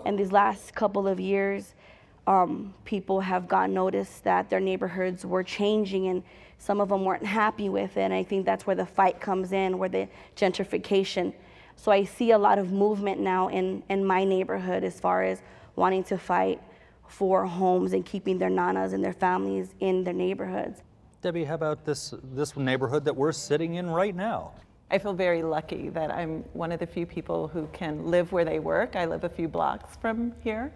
And 0.05 0.19
these 0.19 0.33
last 0.33 0.75
couple 0.75 1.07
of 1.07 1.21
years 1.21 1.75
um, 2.27 2.75
people 2.85 3.21
have 3.21 3.49
gotten 3.49 3.75
notice 3.75 4.21
that 4.21 4.49
their 4.49 4.61
neighborhoods 4.61 5.27
were 5.27 5.43
changing 5.43 6.09
and 6.09 6.23
some 6.59 6.81
of 6.81 6.89
them 6.89 7.05
weren't 7.05 7.27
happy 7.27 7.69
with 7.69 7.97
it. 7.97 8.03
And 8.03 8.15
I 8.15 8.23
think 8.23 8.47
that's 8.47 8.67
where 8.67 8.77
the 8.77 8.87
fight 8.87 9.21
comes 9.21 9.53
in, 9.53 9.79
where 9.79 9.89
the 9.89 10.09
gentrification. 10.37 11.33
So 11.77 11.91
I 11.91 12.05
see 12.05 12.31
a 12.31 12.39
lot 12.39 12.59
of 12.59 12.71
movement 12.71 13.21
now 13.21 13.49
in, 13.49 13.83
in 13.89 14.05
my 14.05 14.25
neighborhood 14.25 14.85
as 14.85 15.01
far 15.01 15.25
as 15.25 15.43
wanting 15.75 16.05
to 16.05 16.19
fight 16.19 16.61
for 17.13 17.45
homes 17.47 17.93
and 17.93 18.07
keeping 18.07 18.39
their 18.39 18.49
nanas 18.49 18.95
and 18.95 19.05
their 19.05 19.13
families 19.13 19.75
in 19.81 20.03
their 20.03 20.15
neighborhoods. 20.15 20.83
Debbie, 21.21 21.45
how 21.45 21.55
about 21.55 21.85
this, 21.85 22.15
this 22.33 22.57
neighborhood 22.57 23.05
that 23.05 23.15
we're 23.15 23.33
sitting 23.33 23.75
in 23.75 23.89
right 23.89 24.17
now? 24.17 24.53
I 24.91 24.99
feel 24.99 25.13
very 25.13 25.43
lucky 25.43 25.89
that 25.91 26.11
I'm 26.11 26.43
one 26.53 26.73
of 26.73 26.81
the 26.81 26.87
few 26.87 27.07
people 27.07 27.49
who 27.49 27.67
can 27.73 28.11
live 28.11 28.33
where 28.33 28.45
they 28.45 28.59
work. 28.59 28.97
I 28.97 29.05
live 29.05 29.25
a 29.25 29.29
few 29.29 29.47
blocks 29.47 29.97
from 30.01 30.33
here 30.43 30.73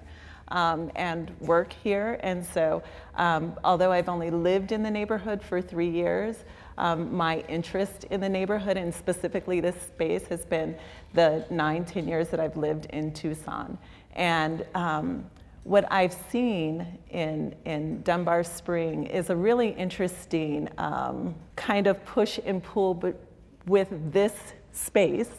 um, 0.48 0.90
and 0.94 1.32
work 1.40 1.72
here. 1.72 2.20
And 2.22 2.44
so, 2.44 2.82
um, 3.16 3.58
although 3.64 3.90
I've 3.90 4.08
only 4.08 4.30
lived 4.30 4.72
in 4.72 4.82
the 4.82 4.90
neighborhood 4.90 5.42
for 5.42 5.60
three 5.60 5.90
years, 5.90 6.44
um, 6.78 7.14
my 7.14 7.38
interest 7.48 8.04
in 8.10 8.20
the 8.20 8.28
neighborhood 8.28 8.76
and 8.76 8.94
specifically 8.94 9.60
this 9.60 9.80
space 9.80 10.26
has 10.28 10.44
been 10.44 10.76
the 11.14 11.44
nine, 11.50 11.84
ten 11.86 12.06
years 12.06 12.28
that 12.28 12.40
I've 12.40 12.56
lived 12.56 12.86
in 12.90 13.12
Tucson. 13.12 13.78
And 14.14 14.64
um, 14.74 15.24
what 15.66 15.90
I've 15.90 16.16
seen 16.30 16.86
in, 17.10 17.52
in 17.64 18.00
Dunbar 18.02 18.44
Spring 18.44 19.04
is 19.06 19.30
a 19.30 19.36
really 19.36 19.70
interesting 19.70 20.68
um, 20.78 21.34
kind 21.56 21.88
of 21.88 22.04
push 22.04 22.38
and 22.46 22.62
pull 22.62 22.94
but 22.94 23.20
with 23.66 23.88
this 24.12 24.32
space, 24.70 25.30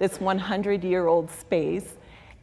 this 0.00 0.20
100 0.20 0.82
year 0.82 1.06
old 1.06 1.30
space, 1.30 1.94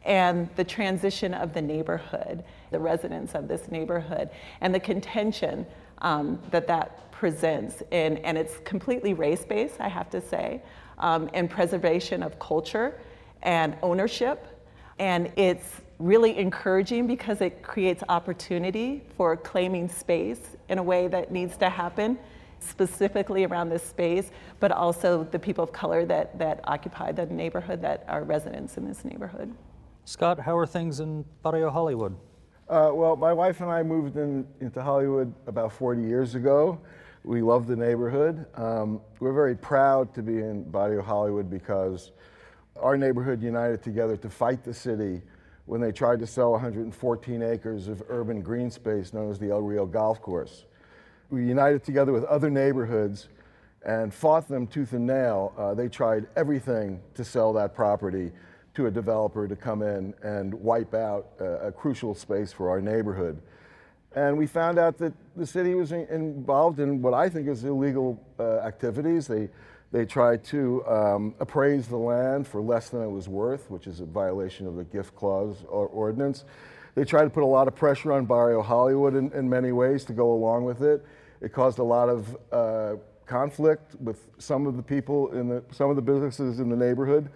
and 0.06 0.48
the 0.56 0.64
transition 0.64 1.34
of 1.34 1.52
the 1.52 1.60
neighborhood, 1.60 2.42
the 2.70 2.78
residents 2.78 3.34
of 3.34 3.48
this 3.48 3.70
neighborhood, 3.70 4.30
and 4.62 4.74
the 4.74 4.80
contention 4.80 5.66
um, 5.98 6.38
that 6.50 6.66
that 6.66 7.12
presents. 7.12 7.82
And, 7.92 8.18
and 8.20 8.38
it's 8.38 8.58
completely 8.64 9.12
race 9.12 9.44
based, 9.44 9.78
I 9.78 9.88
have 9.88 10.08
to 10.10 10.22
say, 10.22 10.62
um, 10.98 11.28
and 11.34 11.50
preservation 11.50 12.22
of 12.22 12.38
culture 12.38 12.98
and 13.42 13.76
ownership. 13.82 14.46
And 14.98 15.30
it's 15.36 15.82
really 15.98 16.36
encouraging 16.36 17.06
because 17.06 17.40
it 17.40 17.62
creates 17.62 18.02
opportunity 18.08 19.02
for 19.16 19.36
claiming 19.36 19.88
space 19.88 20.56
in 20.68 20.78
a 20.78 20.82
way 20.82 21.08
that 21.08 21.32
needs 21.32 21.56
to 21.56 21.70
happen 21.70 22.18
specifically 22.58 23.44
around 23.44 23.68
this 23.68 23.82
space, 23.82 24.30
but 24.60 24.72
also 24.72 25.24
the 25.24 25.38
people 25.38 25.62
of 25.62 25.72
color 25.72 26.04
that, 26.04 26.38
that 26.38 26.60
occupy 26.64 27.12
the 27.12 27.26
neighborhood, 27.26 27.80
that 27.82 28.04
are 28.08 28.24
residents 28.24 28.76
in 28.76 28.86
this 28.86 29.04
neighborhood. 29.04 29.54
Scott, 30.04 30.38
how 30.38 30.56
are 30.56 30.66
things 30.66 31.00
in 31.00 31.24
Barrio 31.42 31.70
Hollywood? 31.70 32.16
Uh, 32.68 32.90
well, 32.92 33.16
my 33.16 33.32
wife 33.32 33.60
and 33.60 33.70
I 33.70 33.82
moved 33.82 34.16
in, 34.16 34.46
into 34.60 34.82
Hollywood 34.82 35.32
about 35.46 35.72
40 35.72 36.02
years 36.02 36.34
ago. 36.34 36.80
We 37.24 37.42
love 37.42 37.66
the 37.66 37.76
neighborhood. 37.76 38.46
Um, 38.54 39.00
we're 39.20 39.32
very 39.32 39.56
proud 39.56 40.14
to 40.14 40.22
be 40.22 40.38
in 40.38 40.62
Barrio 40.64 41.02
Hollywood 41.02 41.50
because 41.50 42.12
our 42.80 42.96
neighborhood 42.96 43.42
united 43.42 43.82
together 43.82 44.16
to 44.16 44.30
fight 44.30 44.64
the 44.64 44.74
city 44.74 45.22
when 45.66 45.80
they 45.80 45.92
tried 45.92 46.20
to 46.20 46.26
sell 46.26 46.52
114 46.52 47.42
acres 47.42 47.88
of 47.88 48.02
urban 48.08 48.40
green 48.40 48.70
space 48.70 49.12
known 49.12 49.30
as 49.30 49.38
the 49.38 49.50
El 49.50 49.62
Rio 49.62 49.84
Golf 49.84 50.22
Course. 50.22 50.64
We 51.28 51.44
united 51.44 51.84
together 51.84 52.12
with 52.12 52.24
other 52.24 52.50
neighborhoods 52.50 53.28
and 53.84 54.14
fought 54.14 54.48
them 54.48 54.66
tooth 54.66 54.92
and 54.92 55.06
nail. 55.06 55.52
Uh, 55.58 55.74
they 55.74 55.88
tried 55.88 56.26
everything 56.36 57.00
to 57.14 57.24
sell 57.24 57.52
that 57.52 57.74
property 57.74 58.32
to 58.74 58.86
a 58.86 58.90
developer 58.90 59.48
to 59.48 59.56
come 59.56 59.82
in 59.82 60.14
and 60.22 60.54
wipe 60.54 60.94
out 60.94 61.28
a, 61.40 61.68
a 61.68 61.72
crucial 61.72 62.14
space 62.14 62.52
for 62.52 62.68
our 62.70 62.80
neighborhood. 62.80 63.40
And 64.14 64.38
we 64.38 64.46
found 64.46 64.78
out 64.78 64.98
that 64.98 65.12
the 65.36 65.46
city 65.46 65.74
was 65.74 65.92
in, 65.92 66.06
involved 66.08 66.78
in 66.80 67.02
what 67.02 67.12
I 67.12 67.28
think 67.28 67.48
is 67.48 67.64
illegal 67.64 68.22
uh, 68.38 68.58
activities. 68.58 69.26
They, 69.26 69.48
they 69.92 70.04
tried 70.04 70.44
to 70.44 70.84
um, 70.86 71.34
appraise 71.40 71.86
the 71.86 71.96
land 71.96 72.46
for 72.46 72.60
less 72.60 72.88
than 72.88 73.02
it 73.02 73.10
was 73.10 73.28
worth, 73.28 73.70
which 73.70 73.86
is 73.86 74.00
a 74.00 74.04
violation 74.04 74.66
of 74.66 74.76
the 74.76 74.84
gift 74.84 75.14
clause 75.14 75.64
or 75.68 75.86
ordinance. 75.86 76.44
They 76.94 77.04
tried 77.04 77.24
to 77.24 77.30
put 77.30 77.42
a 77.42 77.46
lot 77.46 77.68
of 77.68 77.74
pressure 77.74 78.12
on 78.12 78.24
Barrio 78.24 78.62
Hollywood 78.62 79.14
in, 79.14 79.30
in 79.32 79.48
many 79.48 79.72
ways 79.72 80.04
to 80.06 80.12
go 80.12 80.32
along 80.32 80.64
with 80.64 80.82
it. 80.82 81.04
It 81.40 81.52
caused 81.52 81.78
a 81.78 81.84
lot 81.84 82.08
of 82.08 82.36
uh, 82.50 82.96
conflict 83.26 83.94
with 83.96 84.28
some 84.38 84.66
of 84.66 84.76
the 84.76 84.82
people 84.82 85.30
in 85.32 85.48
the, 85.48 85.62
some 85.70 85.90
of 85.90 85.96
the 85.96 86.02
businesses 86.02 86.58
in 86.58 86.68
the 86.68 86.76
neighborhood. 86.76 87.30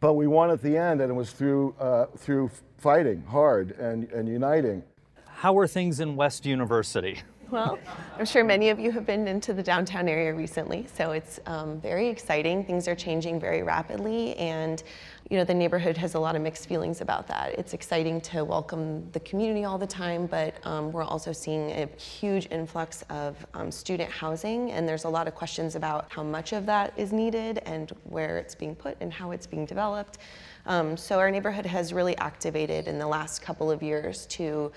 But 0.00 0.14
we 0.14 0.26
won 0.26 0.50
at 0.50 0.62
the 0.62 0.76
end, 0.76 1.00
and 1.00 1.10
it 1.10 1.14
was 1.14 1.30
through, 1.30 1.74
uh, 1.78 2.06
through 2.16 2.50
fighting 2.78 3.22
hard 3.24 3.72
and, 3.72 4.10
and 4.10 4.28
uniting. 4.28 4.82
How 5.26 5.56
are 5.58 5.66
things 5.66 6.00
in 6.00 6.16
West 6.16 6.46
University? 6.46 7.22
Well, 7.52 7.78
I'm 8.18 8.24
sure 8.24 8.44
many 8.44 8.70
of 8.70 8.80
you 8.80 8.90
have 8.92 9.04
been 9.04 9.28
into 9.28 9.52
the 9.52 9.62
downtown 9.62 10.08
area 10.08 10.32
recently, 10.32 10.86
so 10.94 11.10
it's 11.10 11.38
um, 11.44 11.78
very 11.82 12.08
exciting. 12.08 12.64
Things 12.64 12.88
are 12.88 12.94
changing 12.94 13.38
very 13.38 13.62
rapidly, 13.62 14.34
and 14.36 14.82
you 15.28 15.36
know 15.36 15.44
the 15.44 15.52
neighborhood 15.52 15.98
has 15.98 16.14
a 16.14 16.18
lot 16.18 16.34
of 16.34 16.40
mixed 16.40 16.66
feelings 16.66 17.02
about 17.02 17.28
that. 17.28 17.58
It's 17.58 17.74
exciting 17.74 18.22
to 18.22 18.42
welcome 18.42 19.06
the 19.12 19.20
community 19.20 19.64
all 19.64 19.76
the 19.76 19.86
time, 19.86 20.24
but 20.24 20.54
um, 20.66 20.92
we're 20.92 21.02
also 21.02 21.30
seeing 21.30 21.72
a 21.72 21.86
huge 22.00 22.48
influx 22.50 23.04
of 23.10 23.44
um, 23.52 23.70
student 23.70 24.10
housing, 24.10 24.70
and 24.72 24.88
there's 24.88 25.04
a 25.04 25.10
lot 25.10 25.28
of 25.28 25.34
questions 25.34 25.74
about 25.74 26.06
how 26.10 26.22
much 26.22 26.54
of 26.54 26.64
that 26.64 26.94
is 26.96 27.12
needed 27.12 27.58
and 27.66 27.92
where 28.04 28.38
it's 28.38 28.54
being 28.54 28.74
put 28.74 28.96
and 29.02 29.12
how 29.12 29.30
it's 29.30 29.46
being 29.46 29.66
developed. 29.66 30.16
Um, 30.64 30.96
so 30.96 31.18
our 31.18 31.30
neighborhood 31.30 31.66
has 31.66 31.92
really 31.92 32.16
activated 32.16 32.88
in 32.88 32.98
the 32.98 33.06
last 33.06 33.42
couple 33.42 33.70
of 33.70 33.82
years 33.82 34.24
to 34.26 34.72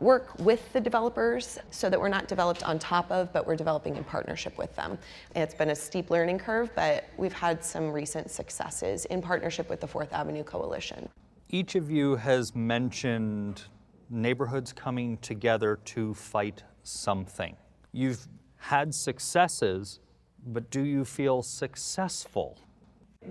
work 0.00 0.38
with 0.38 0.72
the 0.72 0.80
developers 0.80 1.58
so 1.70 1.90
that 1.90 2.00
we're 2.00 2.08
not 2.08 2.28
developed 2.28 2.62
on 2.62 2.78
top 2.78 3.10
of, 3.10 3.32
but 3.32 3.46
we're 3.46 3.56
developing 3.56 3.96
in 3.96 4.04
partnership 4.04 4.56
with 4.56 4.74
them. 4.76 4.98
It's 5.34 5.54
been 5.54 5.70
a 5.70 5.74
steep 5.74 6.10
learning 6.10 6.38
curve, 6.38 6.70
but 6.74 7.04
we've 7.16 7.32
had 7.32 7.64
some 7.64 7.90
recent 7.90 8.30
successes 8.30 9.04
in 9.06 9.20
partnership 9.20 9.68
with 9.68 9.80
the 9.80 9.86
Fourth 9.86 10.12
Avenue 10.12 10.44
Coalition. 10.44 11.08
Each 11.50 11.74
of 11.74 11.90
you 11.90 12.16
has 12.16 12.54
mentioned 12.54 13.64
neighborhoods 14.10 14.72
coming 14.72 15.18
together 15.18 15.78
to 15.86 16.14
fight 16.14 16.62
something. 16.82 17.56
You've 17.92 18.26
had 18.56 18.94
successes, 18.94 20.00
but 20.46 20.70
do 20.70 20.82
you 20.82 21.04
feel 21.04 21.42
successful? 21.42 22.58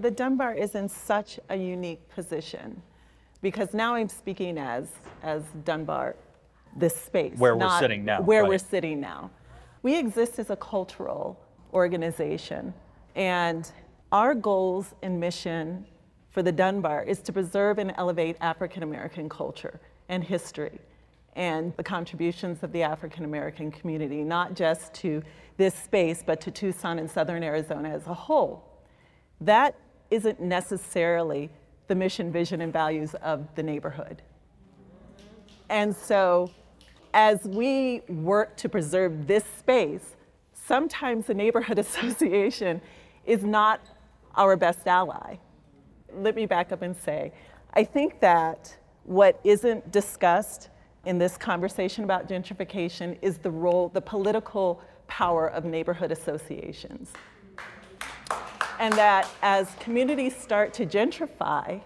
The 0.01 0.11
Dunbar 0.11 0.53
is 0.53 0.75
in 0.75 0.89
such 0.89 1.39
a 1.49 1.55
unique 1.55 2.07
position 2.09 2.81
because 3.41 3.73
now 3.73 3.95
I'm 3.95 4.09
speaking 4.09 4.57
as, 4.57 4.89
as 5.23 5.43
Dunbar 5.63 6.15
this 6.77 6.95
space. 6.95 7.37
Where 7.37 7.55
we're 7.55 7.79
sitting 7.79 8.05
now, 8.05 8.21
Where 8.21 8.43
right. 8.43 8.49
we're 8.49 8.57
sitting 8.57 8.99
now. 9.01 9.31
We 9.83 9.97
exist 9.97 10.39
as 10.39 10.49
a 10.49 10.55
cultural 10.55 11.39
organization, 11.73 12.73
and 13.15 13.69
our 14.11 14.33
goals 14.33 14.93
and 15.01 15.19
mission 15.19 15.85
for 16.29 16.43
the 16.43 16.51
Dunbar 16.51 17.03
is 17.03 17.19
to 17.21 17.33
preserve 17.33 17.79
and 17.79 17.93
elevate 17.97 18.37
African 18.41 18.83
American 18.83 19.27
culture 19.27 19.79
and 20.07 20.23
history 20.23 20.79
and 21.35 21.75
the 21.77 21.83
contributions 21.83 22.63
of 22.63 22.71
the 22.71 22.81
African 22.81 23.23
American 23.23 23.71
community, 23.71 24.23
not 24.23 24.55
just 24.55 24.93
to 24.95 25.21
this 25.57 25.75
space, 25.75 26.23
but 26.25 26.41
to 26.41 26.51
Tucson 26.51 26.99
and 26.99 27.09
Southern 27.09 27.43
Arizona 27.43 27.89
as 27.89 28.07
a 28.07 28.13
whole. 28.13 28.63
That 29.41 29.75
isn't 30.09 30.41
necessarily 30.41 31.49
the 31.87 31.95
mission, 31.95 32.31
vision, 32.31 32.61
and 32.61 32.73
values 32.73 33.13
of 33.15 33.47
the 33.55 33.63
neighborhood. 33.63 34.23
And 35.69 35.95
so, 35.95 36.49
as 37.13 37.43
we 37.43 38.01
work 38.07 38.55
to 38.57 38.69
preserve 38.69 39.27
this 39.27 39.43
space, 39.59 40.15
sometimes 40.53 41.27
the 41.27 41.33
neighborhood 41.33 41.79
association 41.85 42.81
is 43.25 43.43
not 43.43 43.81
our 44.35 44.55
best 44.55 44.87
ally. 44.87 45.37
Let 46.13 46.35
me 46.35 46.45
back 46.45 46.71
up 46.71 46.81
and 46.81 46.95
say, 46.95 47.33
I 47.73 47.83
think 47.83 48.19
that 48.21 48.75
what 49.03 49.39
isn't 49.43 49.91
discussed 49.91 50.69
in 51.05 51.17
this 51.17 51.37
conversation 51.37 52.03
about 52.03 52.27
gentrification 52.27 53.17
is 53.21 53.37
the 53.37 53.51
role, 53.51 53.89
the 53.89 54.01
political 54.01 54.81
power 55.07 55.47
of 55.47 55.63
neighborhood 55.63 56.11
associations. 56.11 57.11
And 58.79 58.93
that 58.93 59.27
as 59.41 59.73
communities 59.79 60.35
start 60.35 60.73
to 60.73 60.85
gentrify, 60.85 61.81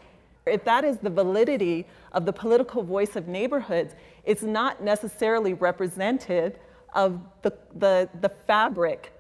if 0.46 0.64
that 0.64 0.84
is 0.84 0.98
the 0.98 1.10
validity 1.10 1.86
of 2.14 2.26
the 2.26 2.34
political 2.34 2.84
voice 2.84 3.16
of 3.16 3.28
neighborhoods, 3.28 3.96
it's 4.24 4.44
not 4.44 4.84
necessarily 4.84 5.54
representative 5.54 6.58
of 6.94 7.20
the, 7.42 7.54
the, 7.76 8.10
the 8.20 8.30
fabric 8.30 9.14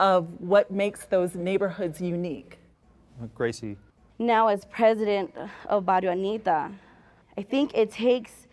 of 0.00 0.28
what 0.40 0.70
makes 0.70 1.04
those 1.06 1.34
neighborhoods 1.34 2.00
unique. 2.00 2.58
Gracie. 3.34 3.76
Now, 4.18 4.48
as 4.48 4.64
president 4.64 5.34
of 5.66 5.84
Barrio 5.86 6.12
Anita, 6.12 6.70
I 7.36 7.42
think 7.42 7.72
it 7.74 7.90
takes 7.90 8.46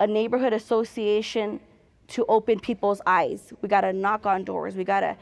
a 0.00 0.06
neighborhood 0.06 0.52
association 0.52 1.60
to 2.08 2.24
open 2.26 2.60
people's 2.60 3.00
eyes. 3.06 3.52
We 3.62 3.68
gotta 3.68 3.92
knock 3.92 4.26
on 4.26 4.44
doors. 4.44 4.76
We 4.76 4.84
gotta 4.84 5.16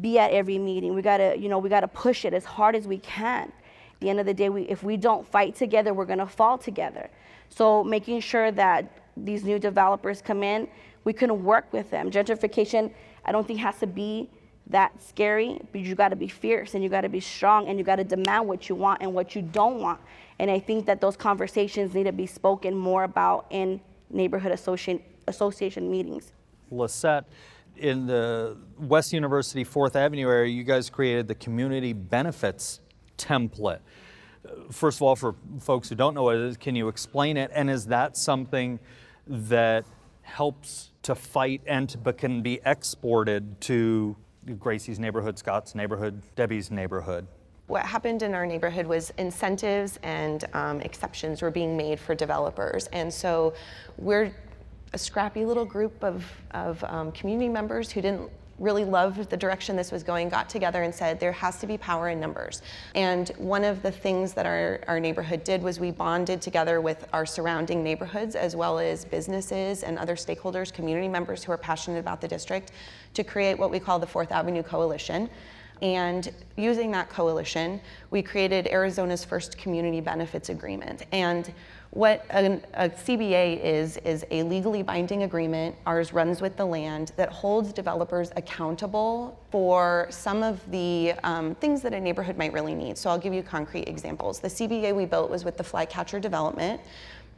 be 0.00 0.18
at 0.18 0.32
every 0.32 0.58
meeting. 0.58 0.94
We 0.94 1.02
gotta, 1.02 1.36
you 1.38 1.48
know, 1.48 1.58
we 1.58 1.68
gotta 1.68 1.88
push 1.88 2.24
it 2.24 2.34
as 2.34 2.44
hard 2.44 2.74
as 2.74 2.86
we 2.86 2.98
can. 2.98 3.44
At 3.44 4.00
the 4.00 4.10
end 4.10 4.20
of 4.20 4.26
the 4.26 4.34
day, 4.34 4.48
we, 4.48 4.62
if 4.62 4.82
we 4.82 4.96
don't 4.96 5.26
fight 5.26 5.54
together, 5.54 5.94
we're 5.94 6.04
gonna 6.04 6.26
fall 6.26 6.58
together. 6.58 7.08
So 7.48 7.84
making 7.84 8.20
sure 8.20 8.50
that 8.50 8.90
these 9.16 9.44
new 9.44 9.58
developers 9.58 10.20
come 10.22 10.42
in, 10.42 10.68
we 11.04 11.12
can 11.12 11.44
work 11.44 11.72
with 11.72 11.90
them. 11.90 12.10
Gentrification, 12.10 12.92
I 13.24 13.32
don't 13.32 13.46
think 13.46 13.60
has 13.60 13.78
to 13.80 13.86
be 13.86 14.30
that 14.68 15.02
scary, 15.02 15.60
but 15.72 15.82
you 15.82 15.94
gotta 15.94 16.16
be 16.16 16.28
fierce 16.28 16.74
and 16.74 16.82
you 16.82 16.88
gotta 16.88 17.08
be 17.08 17.20
strong 17.20 17.68
and 17.68 17.78
you 17.78 17.84
gotta 17.84 18.04
demand 18.04 18.48
what 18.48 18.68
you 18.68 18.74
want 18.74 19.02
and 19.02 19.12
what 19.12 19.34
you 19.34 19.42
don't 19.42 19.80
want. 19.80 20.00
And 20.38 20.50
I 20.50 20.58
think 20.58 20.86
that 20.86 21.00
those 21.00 21.16
conversations 21.16 21.94
need 21.94 22.04
to 22.04 22.12
be 22.12 22.26
spoken 22.26 22.74
more 22.74 23.04
about 23.04 23.46
in 23.50 23.80
neighborhood 24.10 24.52
association, 24.52 25.02
association 25.28 25.90
meetings. 25.90 26.32
Lisette, 26.70 27.24
in 27.76 28.06
the 28.06 28.56
West 28.78 29.12
University 29.12 29.64
Fourth 29.64 29.96
Avenue 29.96 30.28
area, 30.28 30.50
you 30.50 30.64
guys 30.64 30.88
created 30.88 31.28
the 31.28 31.34
community 31.34 31.92
benefits 31.92 32.80
template. 33.18 33.80
First 34.70 34.98
of 34.98 35.02
all, 35.02 35.16
for 35.16 35.34
folks 35.60 35.88
who 35.88 35.94
don't 35.94 36.14
know 36.14 36.22
what 36.22 36.36
it 36.36 36.42
is, 36.42 36.56
can 36.56 36.74
you 36.74 36.88
explain 36.88 37.36
it? 37.36 37.50
And 37.54 37.70
is 37.70 37.86
that 37.86 38.16
something 38.16 38.78
that 39.26 39.84
helps 40.22 40.90
to 41.02 41.14
fight 41.14 41.60
and 41.66 41.96
but 42.02 42.18
can 42.18 42.42
be 42.42 42.60
exported 42.64 43.60
to 43.62 44.16
Gracie's 44.58 44.98
neighborhood, 44.98 45.38
Scott's 45.38 45.74
neighborhood, 45.74 46.22
Debbie's 46.36 46.70
neighborhood? 46.70 47.26
What 47.66 47.84
happened 47.86 48.22
in 48.22 48.34
our 48.34 48.44
neighborhood 48.44 48.86
was 48.86 49.10
incentives 49.16 49.98
and 50.02 50.44
um, 50.52 50.80
exceptions 50.82 51.40
were 51.40 51.50
being 51.50 51.76
made 51.76 51.98
for 51.98 52.14
developers. 52.14 52.88
And 52.88 53.12
so 53.12 53.54
we're 53.96 54.34
a 54.92 54.98
scrappy 54.98 55.44
little 55.44 55.64
group 55.64 56.04
of, 56.04 56.24
of 56.50 56.84
um, 56.84 57.10
community 57.12 57.48
members 57.48 57.90
who 57.90 58.02
didn't 58.02 58.30
really 58.58 58.84
loved 58.84 59.30
the 59.30 59.36
direction 59.36 59.76
this 59.76 59.90
was 59.90 60.02
going, 60.02 60.28
got 60.28 60.48
together 60.48 60.82
and 60.82 60.94
said 60.94 61.18
there 61.18 61.32
has 61.32 61.58
to 61.58 61.66
be 61.66 61.76
power 61.76 62.08
in 62.10 62.20
numbers. 62.20 62.62
And 62.94 63.28
one 63.38 63.64
of 63.64 63.82
the 63.82 63.90
things 63.90 64.32
that 64.34 64.46
our, 64.46 64.80
our 64.86 65.00
neighborhood 65.00 65.44
did 65.44 65.62
was 65.62 65.80
we 65.80 65.90
bonded 65.90 66.40
together 66.40 66.80
with 66.80 67.06
our 67.12 67.26
surrounding 67.26 67.82
neighborhoods 67.82 68.36
as 68.36 68.54
well 68.54 68.78
as 68.78 69.04
businesses 69.04 69.82
and 69.82 69.98
other 69.98 70.14
stakeholders, 70.14 70.72
community 70.72 71.08
members 71.08 71.42
who 71.42 71.52
are 71.52 71.58
passionate 71.58 71.98
about 71.98 72.20
the 72.20 72.28
district, 72.28 72.72
to 73.14 73.24
create 73.24 73.58
what 73.58 73.70
we 73.70 73.80
call 73.80 73.98
the 73.98 74.06
Fourth 74.06 74.32
Avenue 74.32 74.62
Coalition. 74.62 75.28
And 75.82 76.32
using 76.56 76.92
that 76.92 77.10
coalition, 77.10 77.80
we 78.10 78.22
created 78.22 78.68
Arizona's 78.68 79.24
first 79.24 79.58
community 79.58 80.00
benefits 80.00 80.48
agreement. 80.48 81.04
And 81.12 81.52
what 81.94 82.26
a, 82.30 82.60
CBA 82.74 83.62
is, 83.62 83.98
is 83.98 84.26
a 84.32 84.42
legally 84.42 84.82
binding 84.82 85.22
agreement, 85.22 85.76
ours 85.86 86.12
runs 86.12 86.40
with 86.40 86.56
the 86.56 86.64
land, 86.64 87.12
that 87.16 87.30
holds 87.30 87.72
developers 87.72 88.32
accountable 88.34 89.38
for 89.52 90.08
some 90.10 90.42
of 90.42 90.60
the 90.72 91.14
um, 91.22 91.54
things 91.54 91.82
that 91.82 91.94
a 91.94 92.00
neighborhood 92.00 92.36
might 92.36 92.52
really 92.52 92.74
need. 92.74 92.98
So 92.98 93.10
I'll 93.10 93.18
give 93.18 93.32
you 93.32 93.44
concrete 93.44 93.88
examples. 93.88 94.40
The 94.40 94.48
CBA 94.48 94.94
we 94.94 95.06
built 95.06 95.30
was 95.30 95.44
with 95.44 95.56
the 95.56 95.62
Flycatcher 95.62 96.18
Development. 96.18 96.80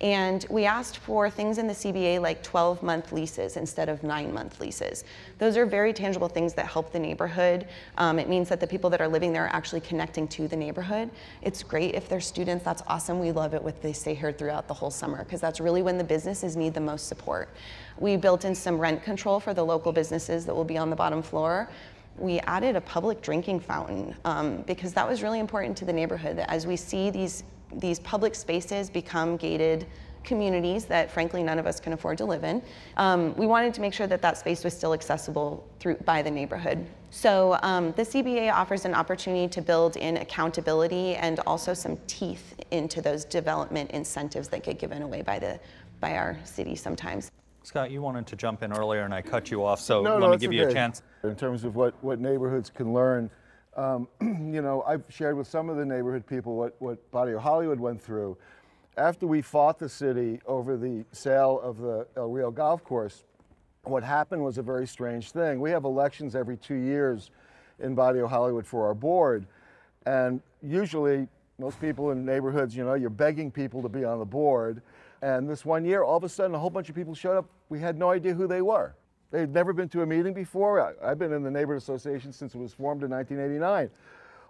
And 0.01 0.45
we 0.51 0.67
asked 0.67 0.99
for 0.99 1.31
things 1.31 1.57
in 1.57 1.67
the 1.67 1.73
CBA 1.73 2.21
like 2.21 2.43
12 2.43 2.83
month 2.83 3.13
leases 3.13 3.57
instead 3.57 3.89
of 3.89 4.03
nine 4.03 4.33
month 4.33 4.61
leases. 4.61 5.05
Those 5.39 5.57
are 5.57 5.65
very 5.65 5.95
tangible 5.95 6.29
things 6.29 6.53
that 6.55 6.67
help 6.67 6.93
the 6.93 6.99
neighborhood. 6.99 7.67
Um, 7.97 8.19
it 8.19 8.29
means 8.29 8.51
that 8.51 8.61
the 8.61 8.67
people 8.67 8.91
that 8.91 9.01
are 9.01 9.09
living 9.09 9.33
there 9.33 9.47
are 9.47 9.55
actually 9.55 9.81
connecting 9.81 10.29
to 10.29 10.49
the 10.49 10.57
neighborhood. 10.57 11.11
It's 11.41 11.63
great 11.63 11.95
if 11.95 12.11
they're 12.11 12.21
students, 12.21 12.63
that's 12.63 12.83
awesome. 12.89 13.19
We 13.19 13.33
love 13.33 13.55
it 13.55 13.63
when 13.63 13.75
they 13.81 13.95
stay 13.95 14.15
here 14.15 14.33
throughout 14.33 14.69
the 14.69 14.75
whole 14.75 14.91
summer 14.91 15.25
because 15.25 15.41
that's 15.41 15.61
really 15.61 15.83
when 15.83 15.97
the 15.97 16.05
businesses 16.05 16.57
need 16.57 16.75
the 16.75 16.81
most 16.81 17.09
support. 17.09 17.49
We 17.99 18.17
built 18.17 18.45
in 18.45 18.55
some 18.55 18.79
rent 18.79 19.03
control 19.03 19.41
for 19.41 19.55
the 19.55 19.65
local 19.65 19.93
businesses 19.93 20.45
that 20.45 20.55
will 20.55 20.65
be 20.65 20.77
on 20.77 20.91
the 20.91 20.97
bottom 20.97 21.23
floor 21.23 21.71
we 22.19 22.41
added 22.41 22.77
a 22.77 22.81
public 22.81 23.21
drinking 23.21 23.61
fountain 23.61 24.15
um, 24.25 24.63
because 24.63 24.95
that 24.95 25.07
was 25.07 25.23
really 25.23 25.39
important 25.39 25.77
to 25.77 25.85
the 25.85 25.93
neighborhood. 25.93 26.39
That 26.39 26.51
as 26.51 26.67
we 26.67 26.75
see 26.75 27.11
these 27.11 27.45
these 27.77 28.01
public 28.01 28.35
spaces 28.35 28.91
become 28.91 29.37
gated 29.37 29.87
communities 30.25 30.85
that 30.87 31.11
frankly 31.11 31.43
none 31.43 31.59
of 31.59 31.67
us 31.67 31.79
can 31.79 31.93
afford 31.93 32.19
to 32.19 32.25
live 32.25 32.43
in. 32.43 32.61
Um, 32.97 33.35
we 33.37 33.47
wanted 33.47 33.73
to 33.75 33.81
make 33.81 33.95
sure 33.95 34.09
that 34.09 34.21
that 34.23 34.37
space 34.37 34.65
was 34.65 34.77
still 34.77 34.93
accessible 34.93 35.67
through 35.79 35.97
by 36.05 36.21
the 36.21 36.31
neighborhood. 36.31 36.85
So 37.11 37.59
um, 37.63 37.93
the 37.93 38.03
CBA 38.03 38.53
offers 38.53 38.85
an 38.85 38.95
opportunity 38.95 39.49
to 39.49 39.63
build 39.63 39.97
in 39.97 40.17
accountability 40.17 41.15
and 41.15 41.39
also 41.47 41.73
some 41.73 41.97
teeth 42.09 42.55
into 42.73 43.01
those 43.01 43.25
development 43.25 43.93
incentives 43.93 44.49
that 44.49 44.65
get 44.65 44.79
given 44.79 45.03
away 45.03 45.23
by 45.23 45.39
the 45.39 45.61
by 46.01 46.17
our 46.17 46.37
city 46.45 46.75
sometimes. 46.75 47.31
Scott, 47.63 47.91
you 47.91 48.03
wanted 48.03 48.27
to 48.29 48.37
jump 48.37 48.63
in 48.63 48.73
earlier 48.73 49.03
and 49.03 49.15
I 49.15 49.23
cut 49.23 49.51
you 49.51 49.65
off, 49.65 49.81
so 49.81 50.03
no, 50.03 50.15
let 50.15 50.21
no, 50.21 50.31
me 50.31 50.37
give 50.37 50.51
okay. 50.51 50.59
you 50.59 50.69
a 50.69 50.73
chance. 50.73 51.03
In 51.25 51.35
terms 51.35 51.65
of 51.65 51.75
what, 51.75 51.95
what 52.05 52.21
neighborhoods 52.21 52.71
can 52.71 52.93
learn 52.93 53.31
um, 53.77 54.09
you 54.21 54.63
know, 54.63 54.83
I've 54.87 55.05
shared 55.09 55.37
with 55.37 55.47
some 55.47 55.69
of 55.69 55.77
the 55.77 55.85
neighborhood 55.85 56.27
people 56.27 56.57
what, 56.57 56.75
what 56.81 57.11
Barrio 57.11 57.39
Hollywood 57.39 57.79
went 57.79 58.03
through. 58.03 58.37
After 58.97 59.27
we 59.27 59.43
fought 59.43 59.79
the 59.79 59.89
city 59.89 60.41
over 60.47 60.77
the 60.77 61.05
sale 61.13 61.61
of 61.63 61.79
the 61.79 62.07
El 62.17 62.31
Rio 62.31 62.51
golf 62.51 62.83
course, 62.83 63.25
what 63.85 64.03
happened 64.03 64.43
was 64.43 64.59
a 64.59 64.63
very 64.63 64.87
strange 64.87 65.31
thing. 65.31 65.61
We 65.61 65.71
have 65.71 65.85
elections 65.85 66.35
every 66.35 66.57
two 66.57 66.75
years 66.75 67.31
in 67.79 67.95
Barrio 67.95 68.27
Hollywood 68.27 68.67
for 68.67 68.87
our 68.87 68.95
board. 68.95 69.47
And 70.07 70.41
usually, 70.63 71.29
most 71.59 71.81
people 71.81 72.11
in 72.11 72.25
neighborhoods, 72.25 72.75
you 72.75 72.85
know, 72.85 72.95
you're 72.95 73.11
begging 73.11 73.51
people 73.51 73.83
to 73.83 73.89
be 73.89 74.05
on 74.05 74.19
the 74.19 74.25
board. 74.25 74.83
And 75.23 75.49
this 75.49 75.65
one 75.65 75.85
year, 75.85 76.03
all 76.03 76.17
of 76.17 76.25
a 76.25 76.29
sudden, 76.29 76.55
a 76.55 76.59
whole 76.59 76.71
bunch 76.71 76.89
of 76.89 76.95
people 76.95 77.15
showed 77.15 77.37
up. 77.37 77.47
We 77.69 77.81
had 77.81 77.99
no 77.99 78.11
idea 78.11 78.35
who 78.35 78.47
they 78.47 78.63
were. 78.63 78.95
They'd 79.31 79.53
never 79.53 79.73
been 79.73 79.89
to 79.91 80.03
a 80.03 80.07
meeting 80.07 80.35
before. 80.35 80.81
I, 81.03 81.09
have 81.09 81.19
been 81.19 81.33
in 81.33 81.43
the 81.43 81.51
neighborhood 81.51 81.83
association 81.83 82.33
since 82.33 82.55
it 82.55 82.59
was 82.59 82.73
formed 82.73 83.03
in 83.03 83.11
1989. 83.11 83.91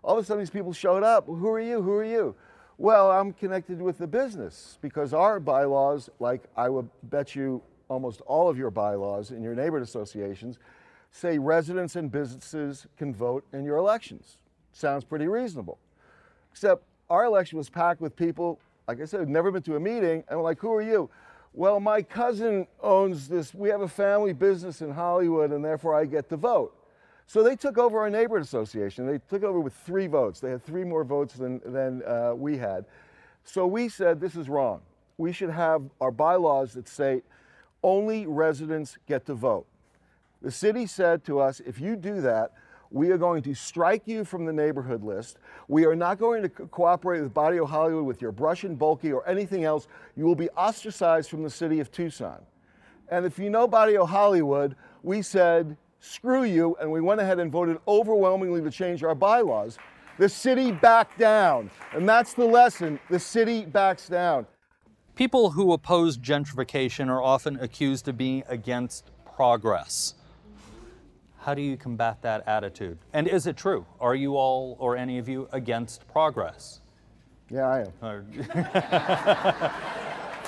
All 0.04 0.18
of 0.18 0.22
a 0.22 0.26
sudden, 0.26 0.40
these 0.40 0.50
people 0.50 0.72
showed 0.72 1.02
up. 1.02 1.26
Who 1.26 1.48
are 1.48 1.60
you? 1.60 1.82
Who 1.82 1.92
are 1.94 2.04
you? 2.04 2.34
Well, 2.78 3.10
I'm 3.10 3.32
connected 3.32 3.80
with 3.80 3.96
the 3.96 4.06
business 4.06 4.78
because 4.82 5.14
our 5.14 5.40
bylaws, 5.40 6.10
like 6.20 6.44
I 6.56 6.68
would 6.68 6.88
bet 7.04 7.34
you 7.34 7.62
almost 7.88 8.20
all 8.22 8.50
of 8.50 8.58
your 8.58 8.70
bylaws 8.70 9.30
in 9.30 9.42
your 9.42 9.54
neighborhood 9.54 9.82
associations, 9.82 10.58
say 11.10 11.38
residents 11.38 11.96
and 11.96 12.12
businesses 12.12 12.86
can 12.98 13.14
vote 13.14 13.44
in 13.52 13.64
your 13.64 13.78
elections. 13.78 14.36
Sounds 14.72 15.04
pretty 15.04 15.26
reasonable. 15.26 15.78
Except 16.52 16.82
our 17.08 17.24
election 17.24 17.56
was 17.56 17.70
packed 17.70 18.00
with 18.00 18.14
people, 18.14 18.60
like 18.86 19.00
I 19.00 19.06
said, 19.06 19.26
never 19.28 19.50
been 19.50 19.62
to 19.62 19.76
a 19.76 19.80
meeting, 19.80 20.22
and 20.28 20.38
we're 20.38 20.44
like, 20.44 20.60
who 20.60 20.72
are 20.72 20.82
you? 20.82 21.08
Well, 21.57 21.81
my 21.81 22.03
cousin 22.03 22.66
owns 22.83 23.29
this, 23.29 23.55
we 23.55 23.71
have 23.71 23.81
a 23.81 23.88
family 23.88 24.35
business 24.35 24.83
in 24.83 24.90
Hollywood, 24.90 25.53
and 25.53 25.64
therefore 25.64 25.95
I 25.95 26.05
get 26.05 26.29
to 26.29 26.37
vote. 26.37 26.77
So 27.27 27.42
they 27.42 27.57
took 27.57 27.79
over 27.79 27.99
our 27.99 28.11
neighborhood 28.11 28.45
association. 28.45 29.07
They 29.07 29.19
took 29.31 29.42
over 29.42 29.59
with 29.59 29.73
three 29.73 30.07
votes. 30.07 30.38
They 30.38 30.51
had 30.51 30.62
three 30.62 30.85
more 30.85 31.03
votes 31.03 31.33
than, 31.33 31.62
than 31.64 32.03
uh, 32.05 32.35
we 32.37 32.59
had. 32.59 32.85
So 33.42 33.66
we 33.66 33.88
said, 33.88 34.21
this 34.21 34.37
is 34.37 34.51
wrong. 34.51 34.83
We 35.16 35.33
should 35.33 35.49
have 35.49 35.83
our 35.99 36.11
bylaws 36.11 36.75
that 36.75 36.88
say 36.88 37.23
only 37.83 38.27
residents 38.27 38.99
get 39.09 39.25
to 39.27 39.35
vote. 39.35 39.66
The 40.42 40.51
city 40.51 40.85
said 40.85 41.25
to 41.25 41.40
us, 41.40 41.61
if 41.61 41.81
you 41.81 41.97
do 41.97 42.21
that, 42.21 42.53
we 42.90 43.11
are 43.11 43.18
going 43.18 43.42
to 43.42 43.55
strike 43.55 44.03
you 44.07 44.25
from 44.25 44.44
the 44.44 44.53
neighborhood 44.53 45.03
list. 45.03 45.38
We 45.68 45.85
are 45.87 45.96
not 45.96 46.18
going 46.18 46.42
to 46.42 46.49
co- 46.49 46.66
cooperate 46.66 47.20
with 47.20 47.35
Barrio 47.35 47.66
Hollywood 47.66 48.05
with 48.05 48.22
your 48.22 48.33
brush 48.33 48.64
and 48.64 48.79
bulky 48.79 49.12
or 49.12 49.29
anything 49.29 49.64
else. 49.64 49.88
You 50.16 50.25
will 50.25 50.35
be 50.35 50.49
ostracized 50.51 51.31
from 51.31 51.42
the 51.42 51.51
city 51.51 51.81
of 51.81 51.90
Tucson. 51.90 52.40
And 53.09 53.25
if 53.25 53.38
you 53.38 53.51
know 53.51 53.66
Barrio 53.66 54.05
Hollywood, 54.05 54.77
we 55.03 55.22
said, 55.22 55.77
screw 56.01 56.44
you, 56.44 56.77
and 56.81 56.90
we 56.90 57.01
went 57.01 57.20
ahead 57.20 57.38
and 57.38 57.51
voted 57.51 57.79
overwhelmingly 57.87 58.62
to 58.62 58.70
change 58.70 59.03
our 59.03 59.14
bylaws. 59.14 59.79
The 60.18 60.29
city 60.29 60.72
backed 60.72 61.18
down. 61.18 61.70
And 61.92 62.09
that's 62.09 62.35
the 62.35 62.44
lesson. 62.44 62.99
The 63.11 63.18
city 63.20 63.64
backs 63.64 64.09
down. 64.09 64.46
People 65.14 65.51
who 65.51 65.72
oppose 65.72 66.18
gentrification 66.18 67.09
are 67.09 67.22
often 67.22 67.59
accused 67.61 68.09
of 68.09 68.16
being 68.16 68.42
against 68.49 69.11
progress. 69.35 70.14
How 71.46 71.54
do 71.54 71.62
you 71.62 71.76
combat 71.76 72.22
that 72.22 72.42
attitude? 72.48 72.98
And 73.12 73.28
is 73.28 73.46
it 73.46 73.56
true? 73.56 73.87
Are 74.00 74.16
you 74.16 74.37
all 74.37 74.76
or 74.80 74.96
any 74.96 75.18
of 75.18 75.28
you 75.28 75.48
against 75.52 76.04
progress? 76.09 76.80
Yeah, 77.48 77.68
I 77.68 77.87
am. 78.02 78.26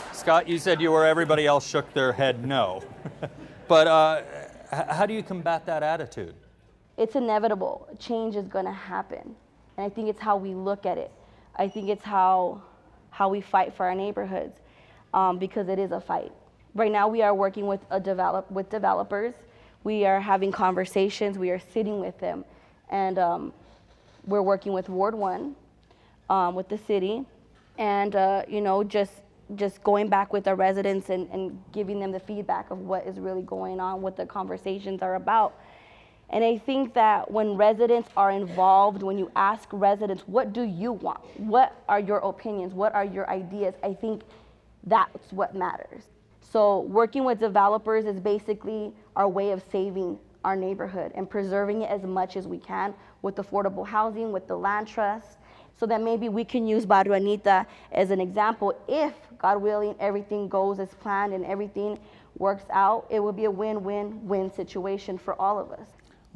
Scott, 0.12 0.48
you 0.48 0.58
said 0.58 0.80
you 0.80 0.90
were, 0.90 1.06
everybody 1.06 1.46
else 1.46 1.64
shook 1.64 1.94
their 1.94 2.10
head 2.10 2.44
no. 2.44 2.82
but 3.68 3.86
uh, 3.86 4.22
how 4.92 5.06
do 5.06 5.14
you 5.14 5.22
combat 5.22 5.64
that 5.66 5.84
attitude? 5.84 6.34
It's 6.96 7.14
inevitable. 7.14 7.88
Change 8.00 8.34
is 8.34 8.48
going 8.48 8.64
to 8.64 8.72
happen. 8.72 9.36
And 9.76 9.86
I 9.86 9.88
think 9.88 10.08
it's 10.08 10.20
how 10.20 10.36
we 10.36 10.52
look 10.52 10.84
at 10.84 10.98
it. 10.98 11.12
I 11.54 11.68
think 11.68 11.90
it's 11.90 12.02
how, 12.02 12.60
how 13.10 13.28
we 13.28 13.40
fight 13.40 13.72
for 13.72 13.86
our 13.86 13.94
neighborhoods 13.94 14.58
um, 15.14 15.38
because 15.38 15.68
it 15.68 15.78
is 15.78 15.92
a 15.92 16.00
fight. 16.00 16.32
Right 16.74 16.90
now, 16.90 17.06
we 17.06 17.22
are 17.22 17.36
working 17.36 17.68
with, 17.68 17.86
a 17.88 18.00
develop, 18.00 18.50
with 18.50 18.68
developers 18.68 19.34
we 19.84 20.04
are 20.04 20.20
having 20.20 20.52
conversations, 20.52 21.38
we 21.38 21.50
are 21.50 21.58
sitting 21.58 22.00
with 22.00 22.18
them, 22.18 22.44
and 22.90 23.18
um, 23.18 23.52
we're 24.26 24.42
working 24.42 24.72
with 24.72 24.88
Ward 24.88 25.14
1, 25.14 25.54
um, 26.30 26.54
with 26.54 26.68
the 26.68 26.78
city, 26.78 27.24
and 27.78 28.16
uh, 28.16 28.42
you 28.48 28.60
know, 28.60 28.82
just 28.82 29.12
just 29.56 29.82
going 29.82 30.08
back 30.08 30.32
with 30.32 30.44
the 30.44 30.54
residents 30.54 31.08
and, 31.08 31.26
and 31.30 31.58
giving 31.72 31.98
them 32.00 32.12
the 32.12 32.20
feedback 32.20 32.70
of 32.70 32.80
what 32.80 33.06
is 33.06 33.18
really 33.18 33.42
going 33.42 33.80
on, 33.80 34.02
what 34.02 34.16
the 34.16 34.26
conversations 34.26 35.00
are 35.00 35.14
about. 35.14 35.54
And 36.30 36.44
I 36.44 36.58
think 36.58 36.92
that 36.94 37.30
when 37.30 37.56
residents 37.56 38.10
are 38.16 38.30
involved, 38.30 39.02
when 39.02 39.16
you 39.16 39.30
ask 39.34 39.66
residents, 39.72 40.24
what 40.26 40.52
do 40.52 40.62
you 40.62 40.92
want? 40.92 41.20
What 41.38 41.74
are 41.88 42.00
your 42.00 42.18
opinions? 42.18 42.74
What 42.74 42.94
are 42.94 43.04
your 43.04 43.28
ideas? 43.30 43.74
I 43.82 43.94
think 43.94 44.22
that's 44.84 45.32
what 45.32 45.54
matters. 45.54 46.04
So 46.50 46.80
working 46.80 47.24
with 47.24 47.40
developers 47.40 48.06
is 48.06 48.20
basically 48.20 48.92
our 49.16 49.28
way 49.28 49.50
of 49.50 49.62
saving 49.70 50.18
our 50.44 50.56
neighborhood 50.56 51.12
and 51.14 51.28
preserving 51.28 51.82
it 51.82 51.90
as 51.90 52.04
much 52.04 52.36
as 52.36 52.46
we 52.46 52.58
can 52.58 52.94
with 53.20 53.36
affordable 53.36 53.86
housing, 53.86 54.32
with 54.32 54.46
the 54.46 54.56
land 54.56 54.86
trust, 54.86 55.38
so 55.78 55.84
that 55.86 56.00
maybe 56.00 56.28
we 56.28 56.44
can 56.44 56.66
use 56.66 56.86
Barrio 56.86 57.12
Anita 57.12 57.66
as 57.92 58.10
an 58.10 58.20
example. 58.20 58.72
If, 58.88 59.14
God 59.38 59.60
willing, 59.60 59.94
everything 60.00 60.48
goes 60.48 60.78
as 60.78 60.88
planned 60.94 61.34
and 61.34 61.44
everything 61.44 61.98
works 62.38 62.64
out, 62.70 63.06
it 63.10 63.20
will 63.20 63.32
be 63.32 63.44
a 63.44 63.50
win-win-win 63.50 64.52
situation 64.52 65.18
for 65.18 65.40
all 65.40 65.58
of 65.58 65.70
us. 65.72 65.88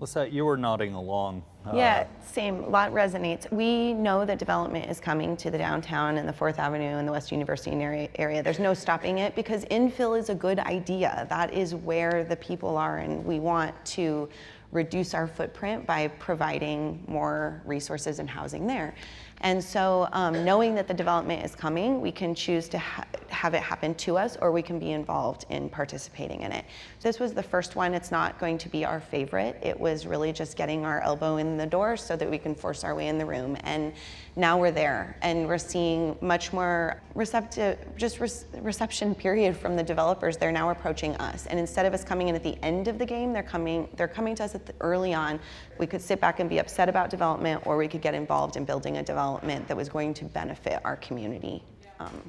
Lisette, 0.03 0.33
you 0.33 0.45
were 0.45 0.57
nodding 0.57 0.95
along. 0.95 1.45
Uh, 1.65 1.77
yeah, 1.77 2.07
same. 2.21 2.65
A 2.65 2.69
lot 2.69 2.91
resonates. 2.91 3.49
We 3.53 3.95
know 3.95 4.25
that 4.25 4.41
development 4.41 4.91
is 4.91 4.99
coming 4.99 5.37
to 5.37 5.49
the 5.49 5.57
downtown 5.57 6.19
and 6.19 6.29
the 6.29 6.33
Fourth 6.33 6.59
Avenue 6.59 6.99
and 6.99 7.07
the 7.07 7.12
West 7.12 7.31
University 7.31 7.71
area. 8.17 8.43
There's 8.43 8.59
no 8.59 8.75
stopping 8.75 9.19
it 9.19 9.37
because 9.37 9.65
infill 9.67 10.19
is 10.19 10.29
a 10.29 10.35
good 10.35 10.59
idea. 10.59 11.25
That 11.31 11.55
is 11.55 11.77
where 11.77 12.25
the 12.25 12.35
people 12.35 12.77
are, 12.77 12.99
and 12.99 13.25
we 13.25 13.38
want 13.38 13.77
to 13.87 14.29
reduce 14.73 15.15
our 15.15 15.29
footprint 15.29 15.87
by 15.87 16.09
providing 16.09 17.05
more 17.07 17.62
resources 17.65 18.19
and 18.19 18.29
housing 18.29 18.67
there. 18.67 18.97
And 19.42 19.62
so, 19.62 20.09
um, 20.12 20.44
knowing 20.44 20.76
that 20.76 20.87
the 20.87 20.94
development 20.94 21.44
is 21.44 21.57
coming, 21.57 22.00
we 22.00 22.12
can 22.12 22.33
choose 22.33 22.68
to 22.68 22.78
ha- 22.78 23.05
have 23.28 23.55
it 23.55 23.62
happen 23.62 23.92
to 23.96 24.16
us 24.16 24.37
or 24.40 24.52
we 24.52 24.62
can 24.62 24.78
be 24.78 24.92
involved 24.92 25.46
in 25.50 25.68
participating 25.68 26.42
in 26.42 26.52
it. 26.52 26.64
This 27.00 27.18
was 27.18 27.35
the 27.35 27.42
first 27.42 27.74
one. 27.74 27.92
It's 27.92 28.12
not 28.12 28.38
going 28.38 28.57
to 28.59 28.68
be 28.68 28.85
our 28.85 29.00
favorite. 29.00 29.59
It 29.61 29.78
was 29.78 30.07
really 30.07 30.33
just 30.33 30.57
getting 30.57 30.85
our 30.85 31.00
elbow 31.00 31.38
in 31.38 31.57
the 31.57 31.66
door 31.66 31.96
so 31.96 32.14
that 32.14 32.31
we 32.31 32.38
can 32.38 32.55
force 32.55 32.85
our 32.85 32.94
way 32.94 33.09
in 33.09 33.18
the 33.18 33.26
room. 33.26 33.57
And 33.64 33.92
now 34.37 34.59
we're 34.61 34.70
there 34.70 35.16
and 35.22 35.48
we're 35.48 35.59
seeing 35.59 36.16
much 36.20 36.52
more 36.52 37.02
receptive, 37.16 37.78
just 37.96 38.20
re- 38.20 38.61
reception 38.61 39.12
period 39.12 39.57
from 39.57 39.74
the 39.74 39.83
developers. 39.83 40.37
They're 40.37 40.52
now 40.52 40.70
approaching 40.70 41.16
us. 41.16 41.46
And 41.46 41.59
instead 41.59 41.85
of 41.85 41.94
us 41.94 42.05
coming 42.05 42.28
in 42.28 42.37
at 42.37 42.44
the 42.44 42.57
end 42.62 42.87
of 42.87 42.96
the 42.96 43.07
game, 43.07 43.33
they're 43.33 43.42
coming, 43.42 43.88
they're 43.96 44.07
coming 44.07 44.37
to 44.37 44.44
us 44.44 44.52
the, 44.52 44.61
early 44.81 45.14
on. 45.14 45.40
We 45.78 45.88
could 45.88 46.00
sit 46.00 46.20
back 46.20 46.38
and 46.38 46.48
be 46.48 46.59
upset 46.59 46.88
about 46.88 47.11
development 47.11 47.66
or 47.66 47.76
we 47.76 47.88
could 47.88 48.02
get 48.02 48.14
involved 48.14 48.57
in 48.57 48.64
building 48.64 48.98
a 48.98 49.02
development 49.02 49.32
that 49.40 49.77
was 49.77 49.88
going 49.88 50.14
to 50.14 50.25
benefit 50.27 50.81
our 50.85 50.97
community. 50.97 51.62
Um, 52.01 52.23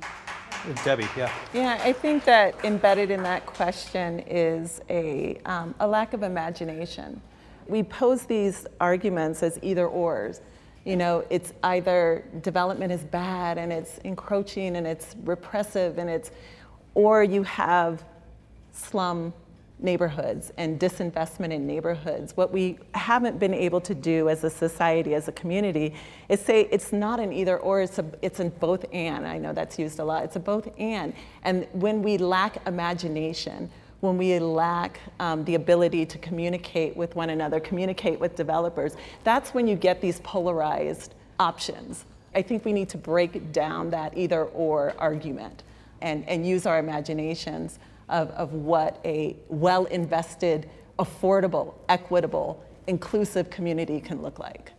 Debbie, 0.86 1.08
yeah. 1.18 1.32
Yeah, 1.54 1.80
I 1.84 1.92
think 1.92 2.24
that 2.26 2.56
embedded 2.64 3.12
in 3.12 3.22
that 3.24 3.46
question 3.46 4.20
is 4.20 4.82
a, 4.90 5.38
um, 5.46 5.76
a 5.80 5.88
lack 5.88 6.14
of 6.14 6.24
imagination. 6.24 7.22
We 7.68 7.84
pose 7.84 8.24
these 8.24 8.66
arguments 8.80 9.44
as 9.44 9.60
either 9.62 9.88
ors. 9.88 10.42
You 10.86 10.96
know, 10.96 11.26
it's 11.30 11.54
either 11.64 12.24
development 12.42 12.92
is 12.92 13.04
bad 13.04 13.58
and 13.58 13.72
it's 13.72 13.98
encroaching 14.00 14.76
and 14.76 14.88
it's 14.88 15.16
repressive 15.24 15.98
and 15.98 16.10
it's, 16.10 16.32
or 16.94 17.24
you 17.24 17.44
have 17.44 18.04
slum 18.72 19.34
neighborhoods 19.84 20.52
and 20.58 20.80
disinvestment 20.80 21.52
in 21.52 21.68
neighborhoods. 21.68 22.36
What 22.36 22.52
we 22.52 22.80
haven't 22.94 23.38
been 23.40 23.54
able 23.54 23.82
to 23.82 23.94
do 23.94 24.30
as 24.30 24.44
a 24.44 24.50
society, 24.50 25.14
as 25.14 25.28
a 25.28 25.32
community, 25.34 25.94
is 26.30 26.40
say 26.40 26.68
it's 26.72 26.94
not 26.94 27.20
an 27.20 27.34
either 27.34 27.58
or, 27.60 27.82
it's, 27.82 28.00
a, 28.00 28.06
it's 28.22 28.40
a 28.40 28.46
both 28.46 28.86
and. 28.94 29.28
I 29.28 29.38
know 29.38 29.54
that's 29.54 29.78
used 29.78 30.00
a 30.00 30.06
lot. 30.06 30.24
It's 30.24 30.38
a 30.38 30.40
both 30.40 30.70
and. 30.80 31.14
And 31.44 31.68
when 31.74 32.02
we 32.02 32.18
lack 32.18 32.66
imagination, 32.66 33.70
when 34.00 34.18
we 34.18 34.40
lack 34.40 35.00
um, 35.20 35.46
the 35.46 35.56
ability 35.56 36.06
to 36.06 36.18
communicate 36.18 36.96
with 36.96 37.16
one 37.16 37.30
another, 37.30 37.60
communicate 37.60 38.20
with 38.20 38.36
developers, 38.36 38.96
that's 39.24 39.54
when 39.54 39.68
you 39.68 39.76
get 39.76 40.02
these 40.02 40.20
polarized 40.22 41.14
options. 41.40 42.06
I 42.36 42.42
think 42.42 42.66
we 42.66 42.74
need 42.74 42.90
to 42.90 42.98
break 42.98 43.52
down 43.52 43.90
that 43.92 44.18
either 44.18 44.46
or 44.46 44.94
argument 44.98 45.64
and, 46.02 46.28
and 46.28 46.46
use 46.46 46.66
our 46.66 46.80
imaginations 46.80 47.80
of, 48.14 48.30
of 48.32 48.54
what 48.54 49.02
a 49.04 49.36
well 49.50 49.86
invested, 49.86 50.70
affordable, 51.00 51.74
equitable, 51.90 52.64
inclusive 52.88 53.50
community 53.50 54.00
can 54.00 54.22
look 54.22 54.40
like. 54.40 54.72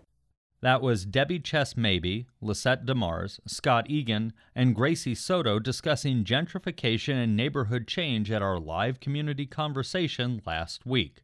That 0.63 0.81
was 0.81 1.05
Debbie 1.05 1.41
Chess 1.41 1.75
Mabie, 1.75 2.25
Lisette 2.41 2.87
DeMars, 2.87 3.39
Scott 3.47 3.91
Egan, 3.91 4.33
and 4.55 4.75
Gracie 4.75 5.15
Soto 5.15 5.59
discussing 5.59 6.25
gentrification 6.25 7.23
and 7.23 7.37
neighborhood 7.37 7.87
change 7.87 8.31
at 8.31 8.41
our 8.41 8.59
live 8.59 8.99
community 8.99 9.45
conversation 9.45 10.41
last 10.47 10.87
week. 10.87 11.23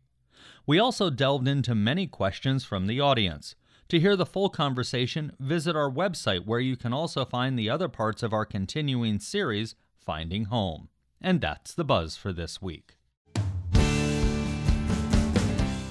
We 0.67 0.79
also 0.79 1.09
delved 1.09 1.49
into 1.49 1.75
many 1.75 2.07
questions 2.07 2.65
from 2.65 2.87
the 2.87 3.01
audience. 3.01 3.55
To 3.89 3.99
hear 3.99 4.15
the 4.15 4.27
full 4.27 4.51
conversation, 4.51 5.33
visit 5.41 5.75
our 5.75 5.91
website 5.91 6.45
where 6.45 6.61
you 6.61 6.77
can 6.77 6.93
also 6.93 7.25
find 7.25 7.59
the 7.59 7.71
other 7.71 7.89
parts 7.89 8.23
of 8.23 8.35
our 8.35 8.45
continuing 8.45 9.21
series, 9.21 9.75
Finding 9.99 10.45
Home. 10.45 10.90
And 11.21 11.41
that's 11.41 11.75
the 11.75 11.85
buzz 11.85 12.17
for 12.17 12.33
this 12.33 12.63
week. 12.63 12.97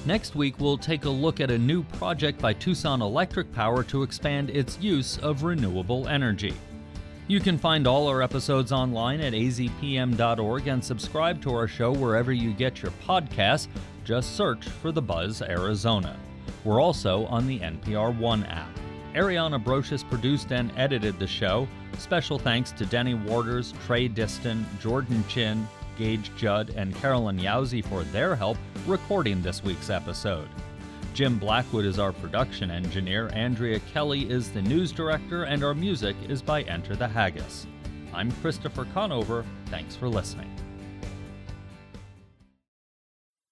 Next 0.06 0.34
week, 0.34 0.58
we'll 0.58 0.78
take 0.78 1.04
a 1.04 1.10
look 1.10 1.40
at 1.40 1.50
a 1.50 1.58
new 1.58 1.84
project 1.84 2.40
by 2.40 2.52
Tucson 2.52 3.00
Electric 3.00 3.52
Power 3.52 3.84
to 3.84 4.02
expand 4.02 4.50
its 4.50 4.78
use 4.80 5.18
of 5.18 5.44
renewable 5.44 6.08
energy. 6.08 6.54
You 7.28 7.38
can 7.38 7.58
find 7.58 7.86
all 7.86 8.08
our 8.08 8.22
episodes 8.22 8.72
online 8.72 9.20
at 9.20 9.34
azpm.org 9.34 10.66
and 10.66 10.84
subscribe 10.84 11.40
to 11.42 11.54
our 11.54 11.68
show 11.68 11.92
wherever 11.92 12.32
you 12.32 12.52
get 12.52 12.82
your 12.82 12.90
podcasts. 13.06 13.68
Just 14.04 14.34
search 14.34 14.64
for 14.64 14.90
The 14.90 15.02
Buzz 15.02 15.42
Arizona. 15.42 16.18
We're 16.64 16.80
also 16.80 17.26
on 17.26 17.46
the 17.46 17.60
NPR 17.60 18.18
One 18.18 18.42
app. 18.46 18.76
Ariana 19.14 19.62
Brocious 19.62 20.08
produced 20.08 20.52
and 20.52 20.72
edited 20.76 21.18
the 21.18 21.26
show. 21.26 21.66
Special 21.98 22.38
thanks 22.38 22.70
to 22.72 22.86
Denny 22.86 23.14
Warders, 23.14 23.74
Trey 23.86 24.08
Diston, 24.08 24.64
Jordan 24.80 25.24
Chin, 25.28 25.66
Gage 25.98 26.30
Judd, 26.36 26.72
and 26.76 26.94
Carolyn 26.94 27.38
Yowzy 27.38 27.84
for 27.84 28.04
their 28.04 28.36
help 28.36 28.56
recording 28.86 29.42
this 29.42 29.64
week's 29.64 29.90
episode. 29.90 30.48
Jim 31.12 31.38
Blackwood 31.38 31.84
is 31.84 31.98
our 31.98 32.12
production 32.12 32.70
engineer, 32.70 33.28
Andrea 33.32 33.80
Kelly 33.92 34.30
is 34.30 34.50
the 34.50 34.62
news 34.62 34.92
director, 34.92 35.42
and 35.42 35.64
our 35.64 35.74
music 35.74 36.14
is 36.28 36.40
by 36.40 36.62
Enter 36.62 36.94
the 36.94 37.08
Haggis. 37.08 37.66
I'm 38.14 38.30
Christopher 38.40 38.86
Conover. 38.94 39.44
Thanks 39.66 39.96
for 39.96 40.08
listening. 40.08 40.50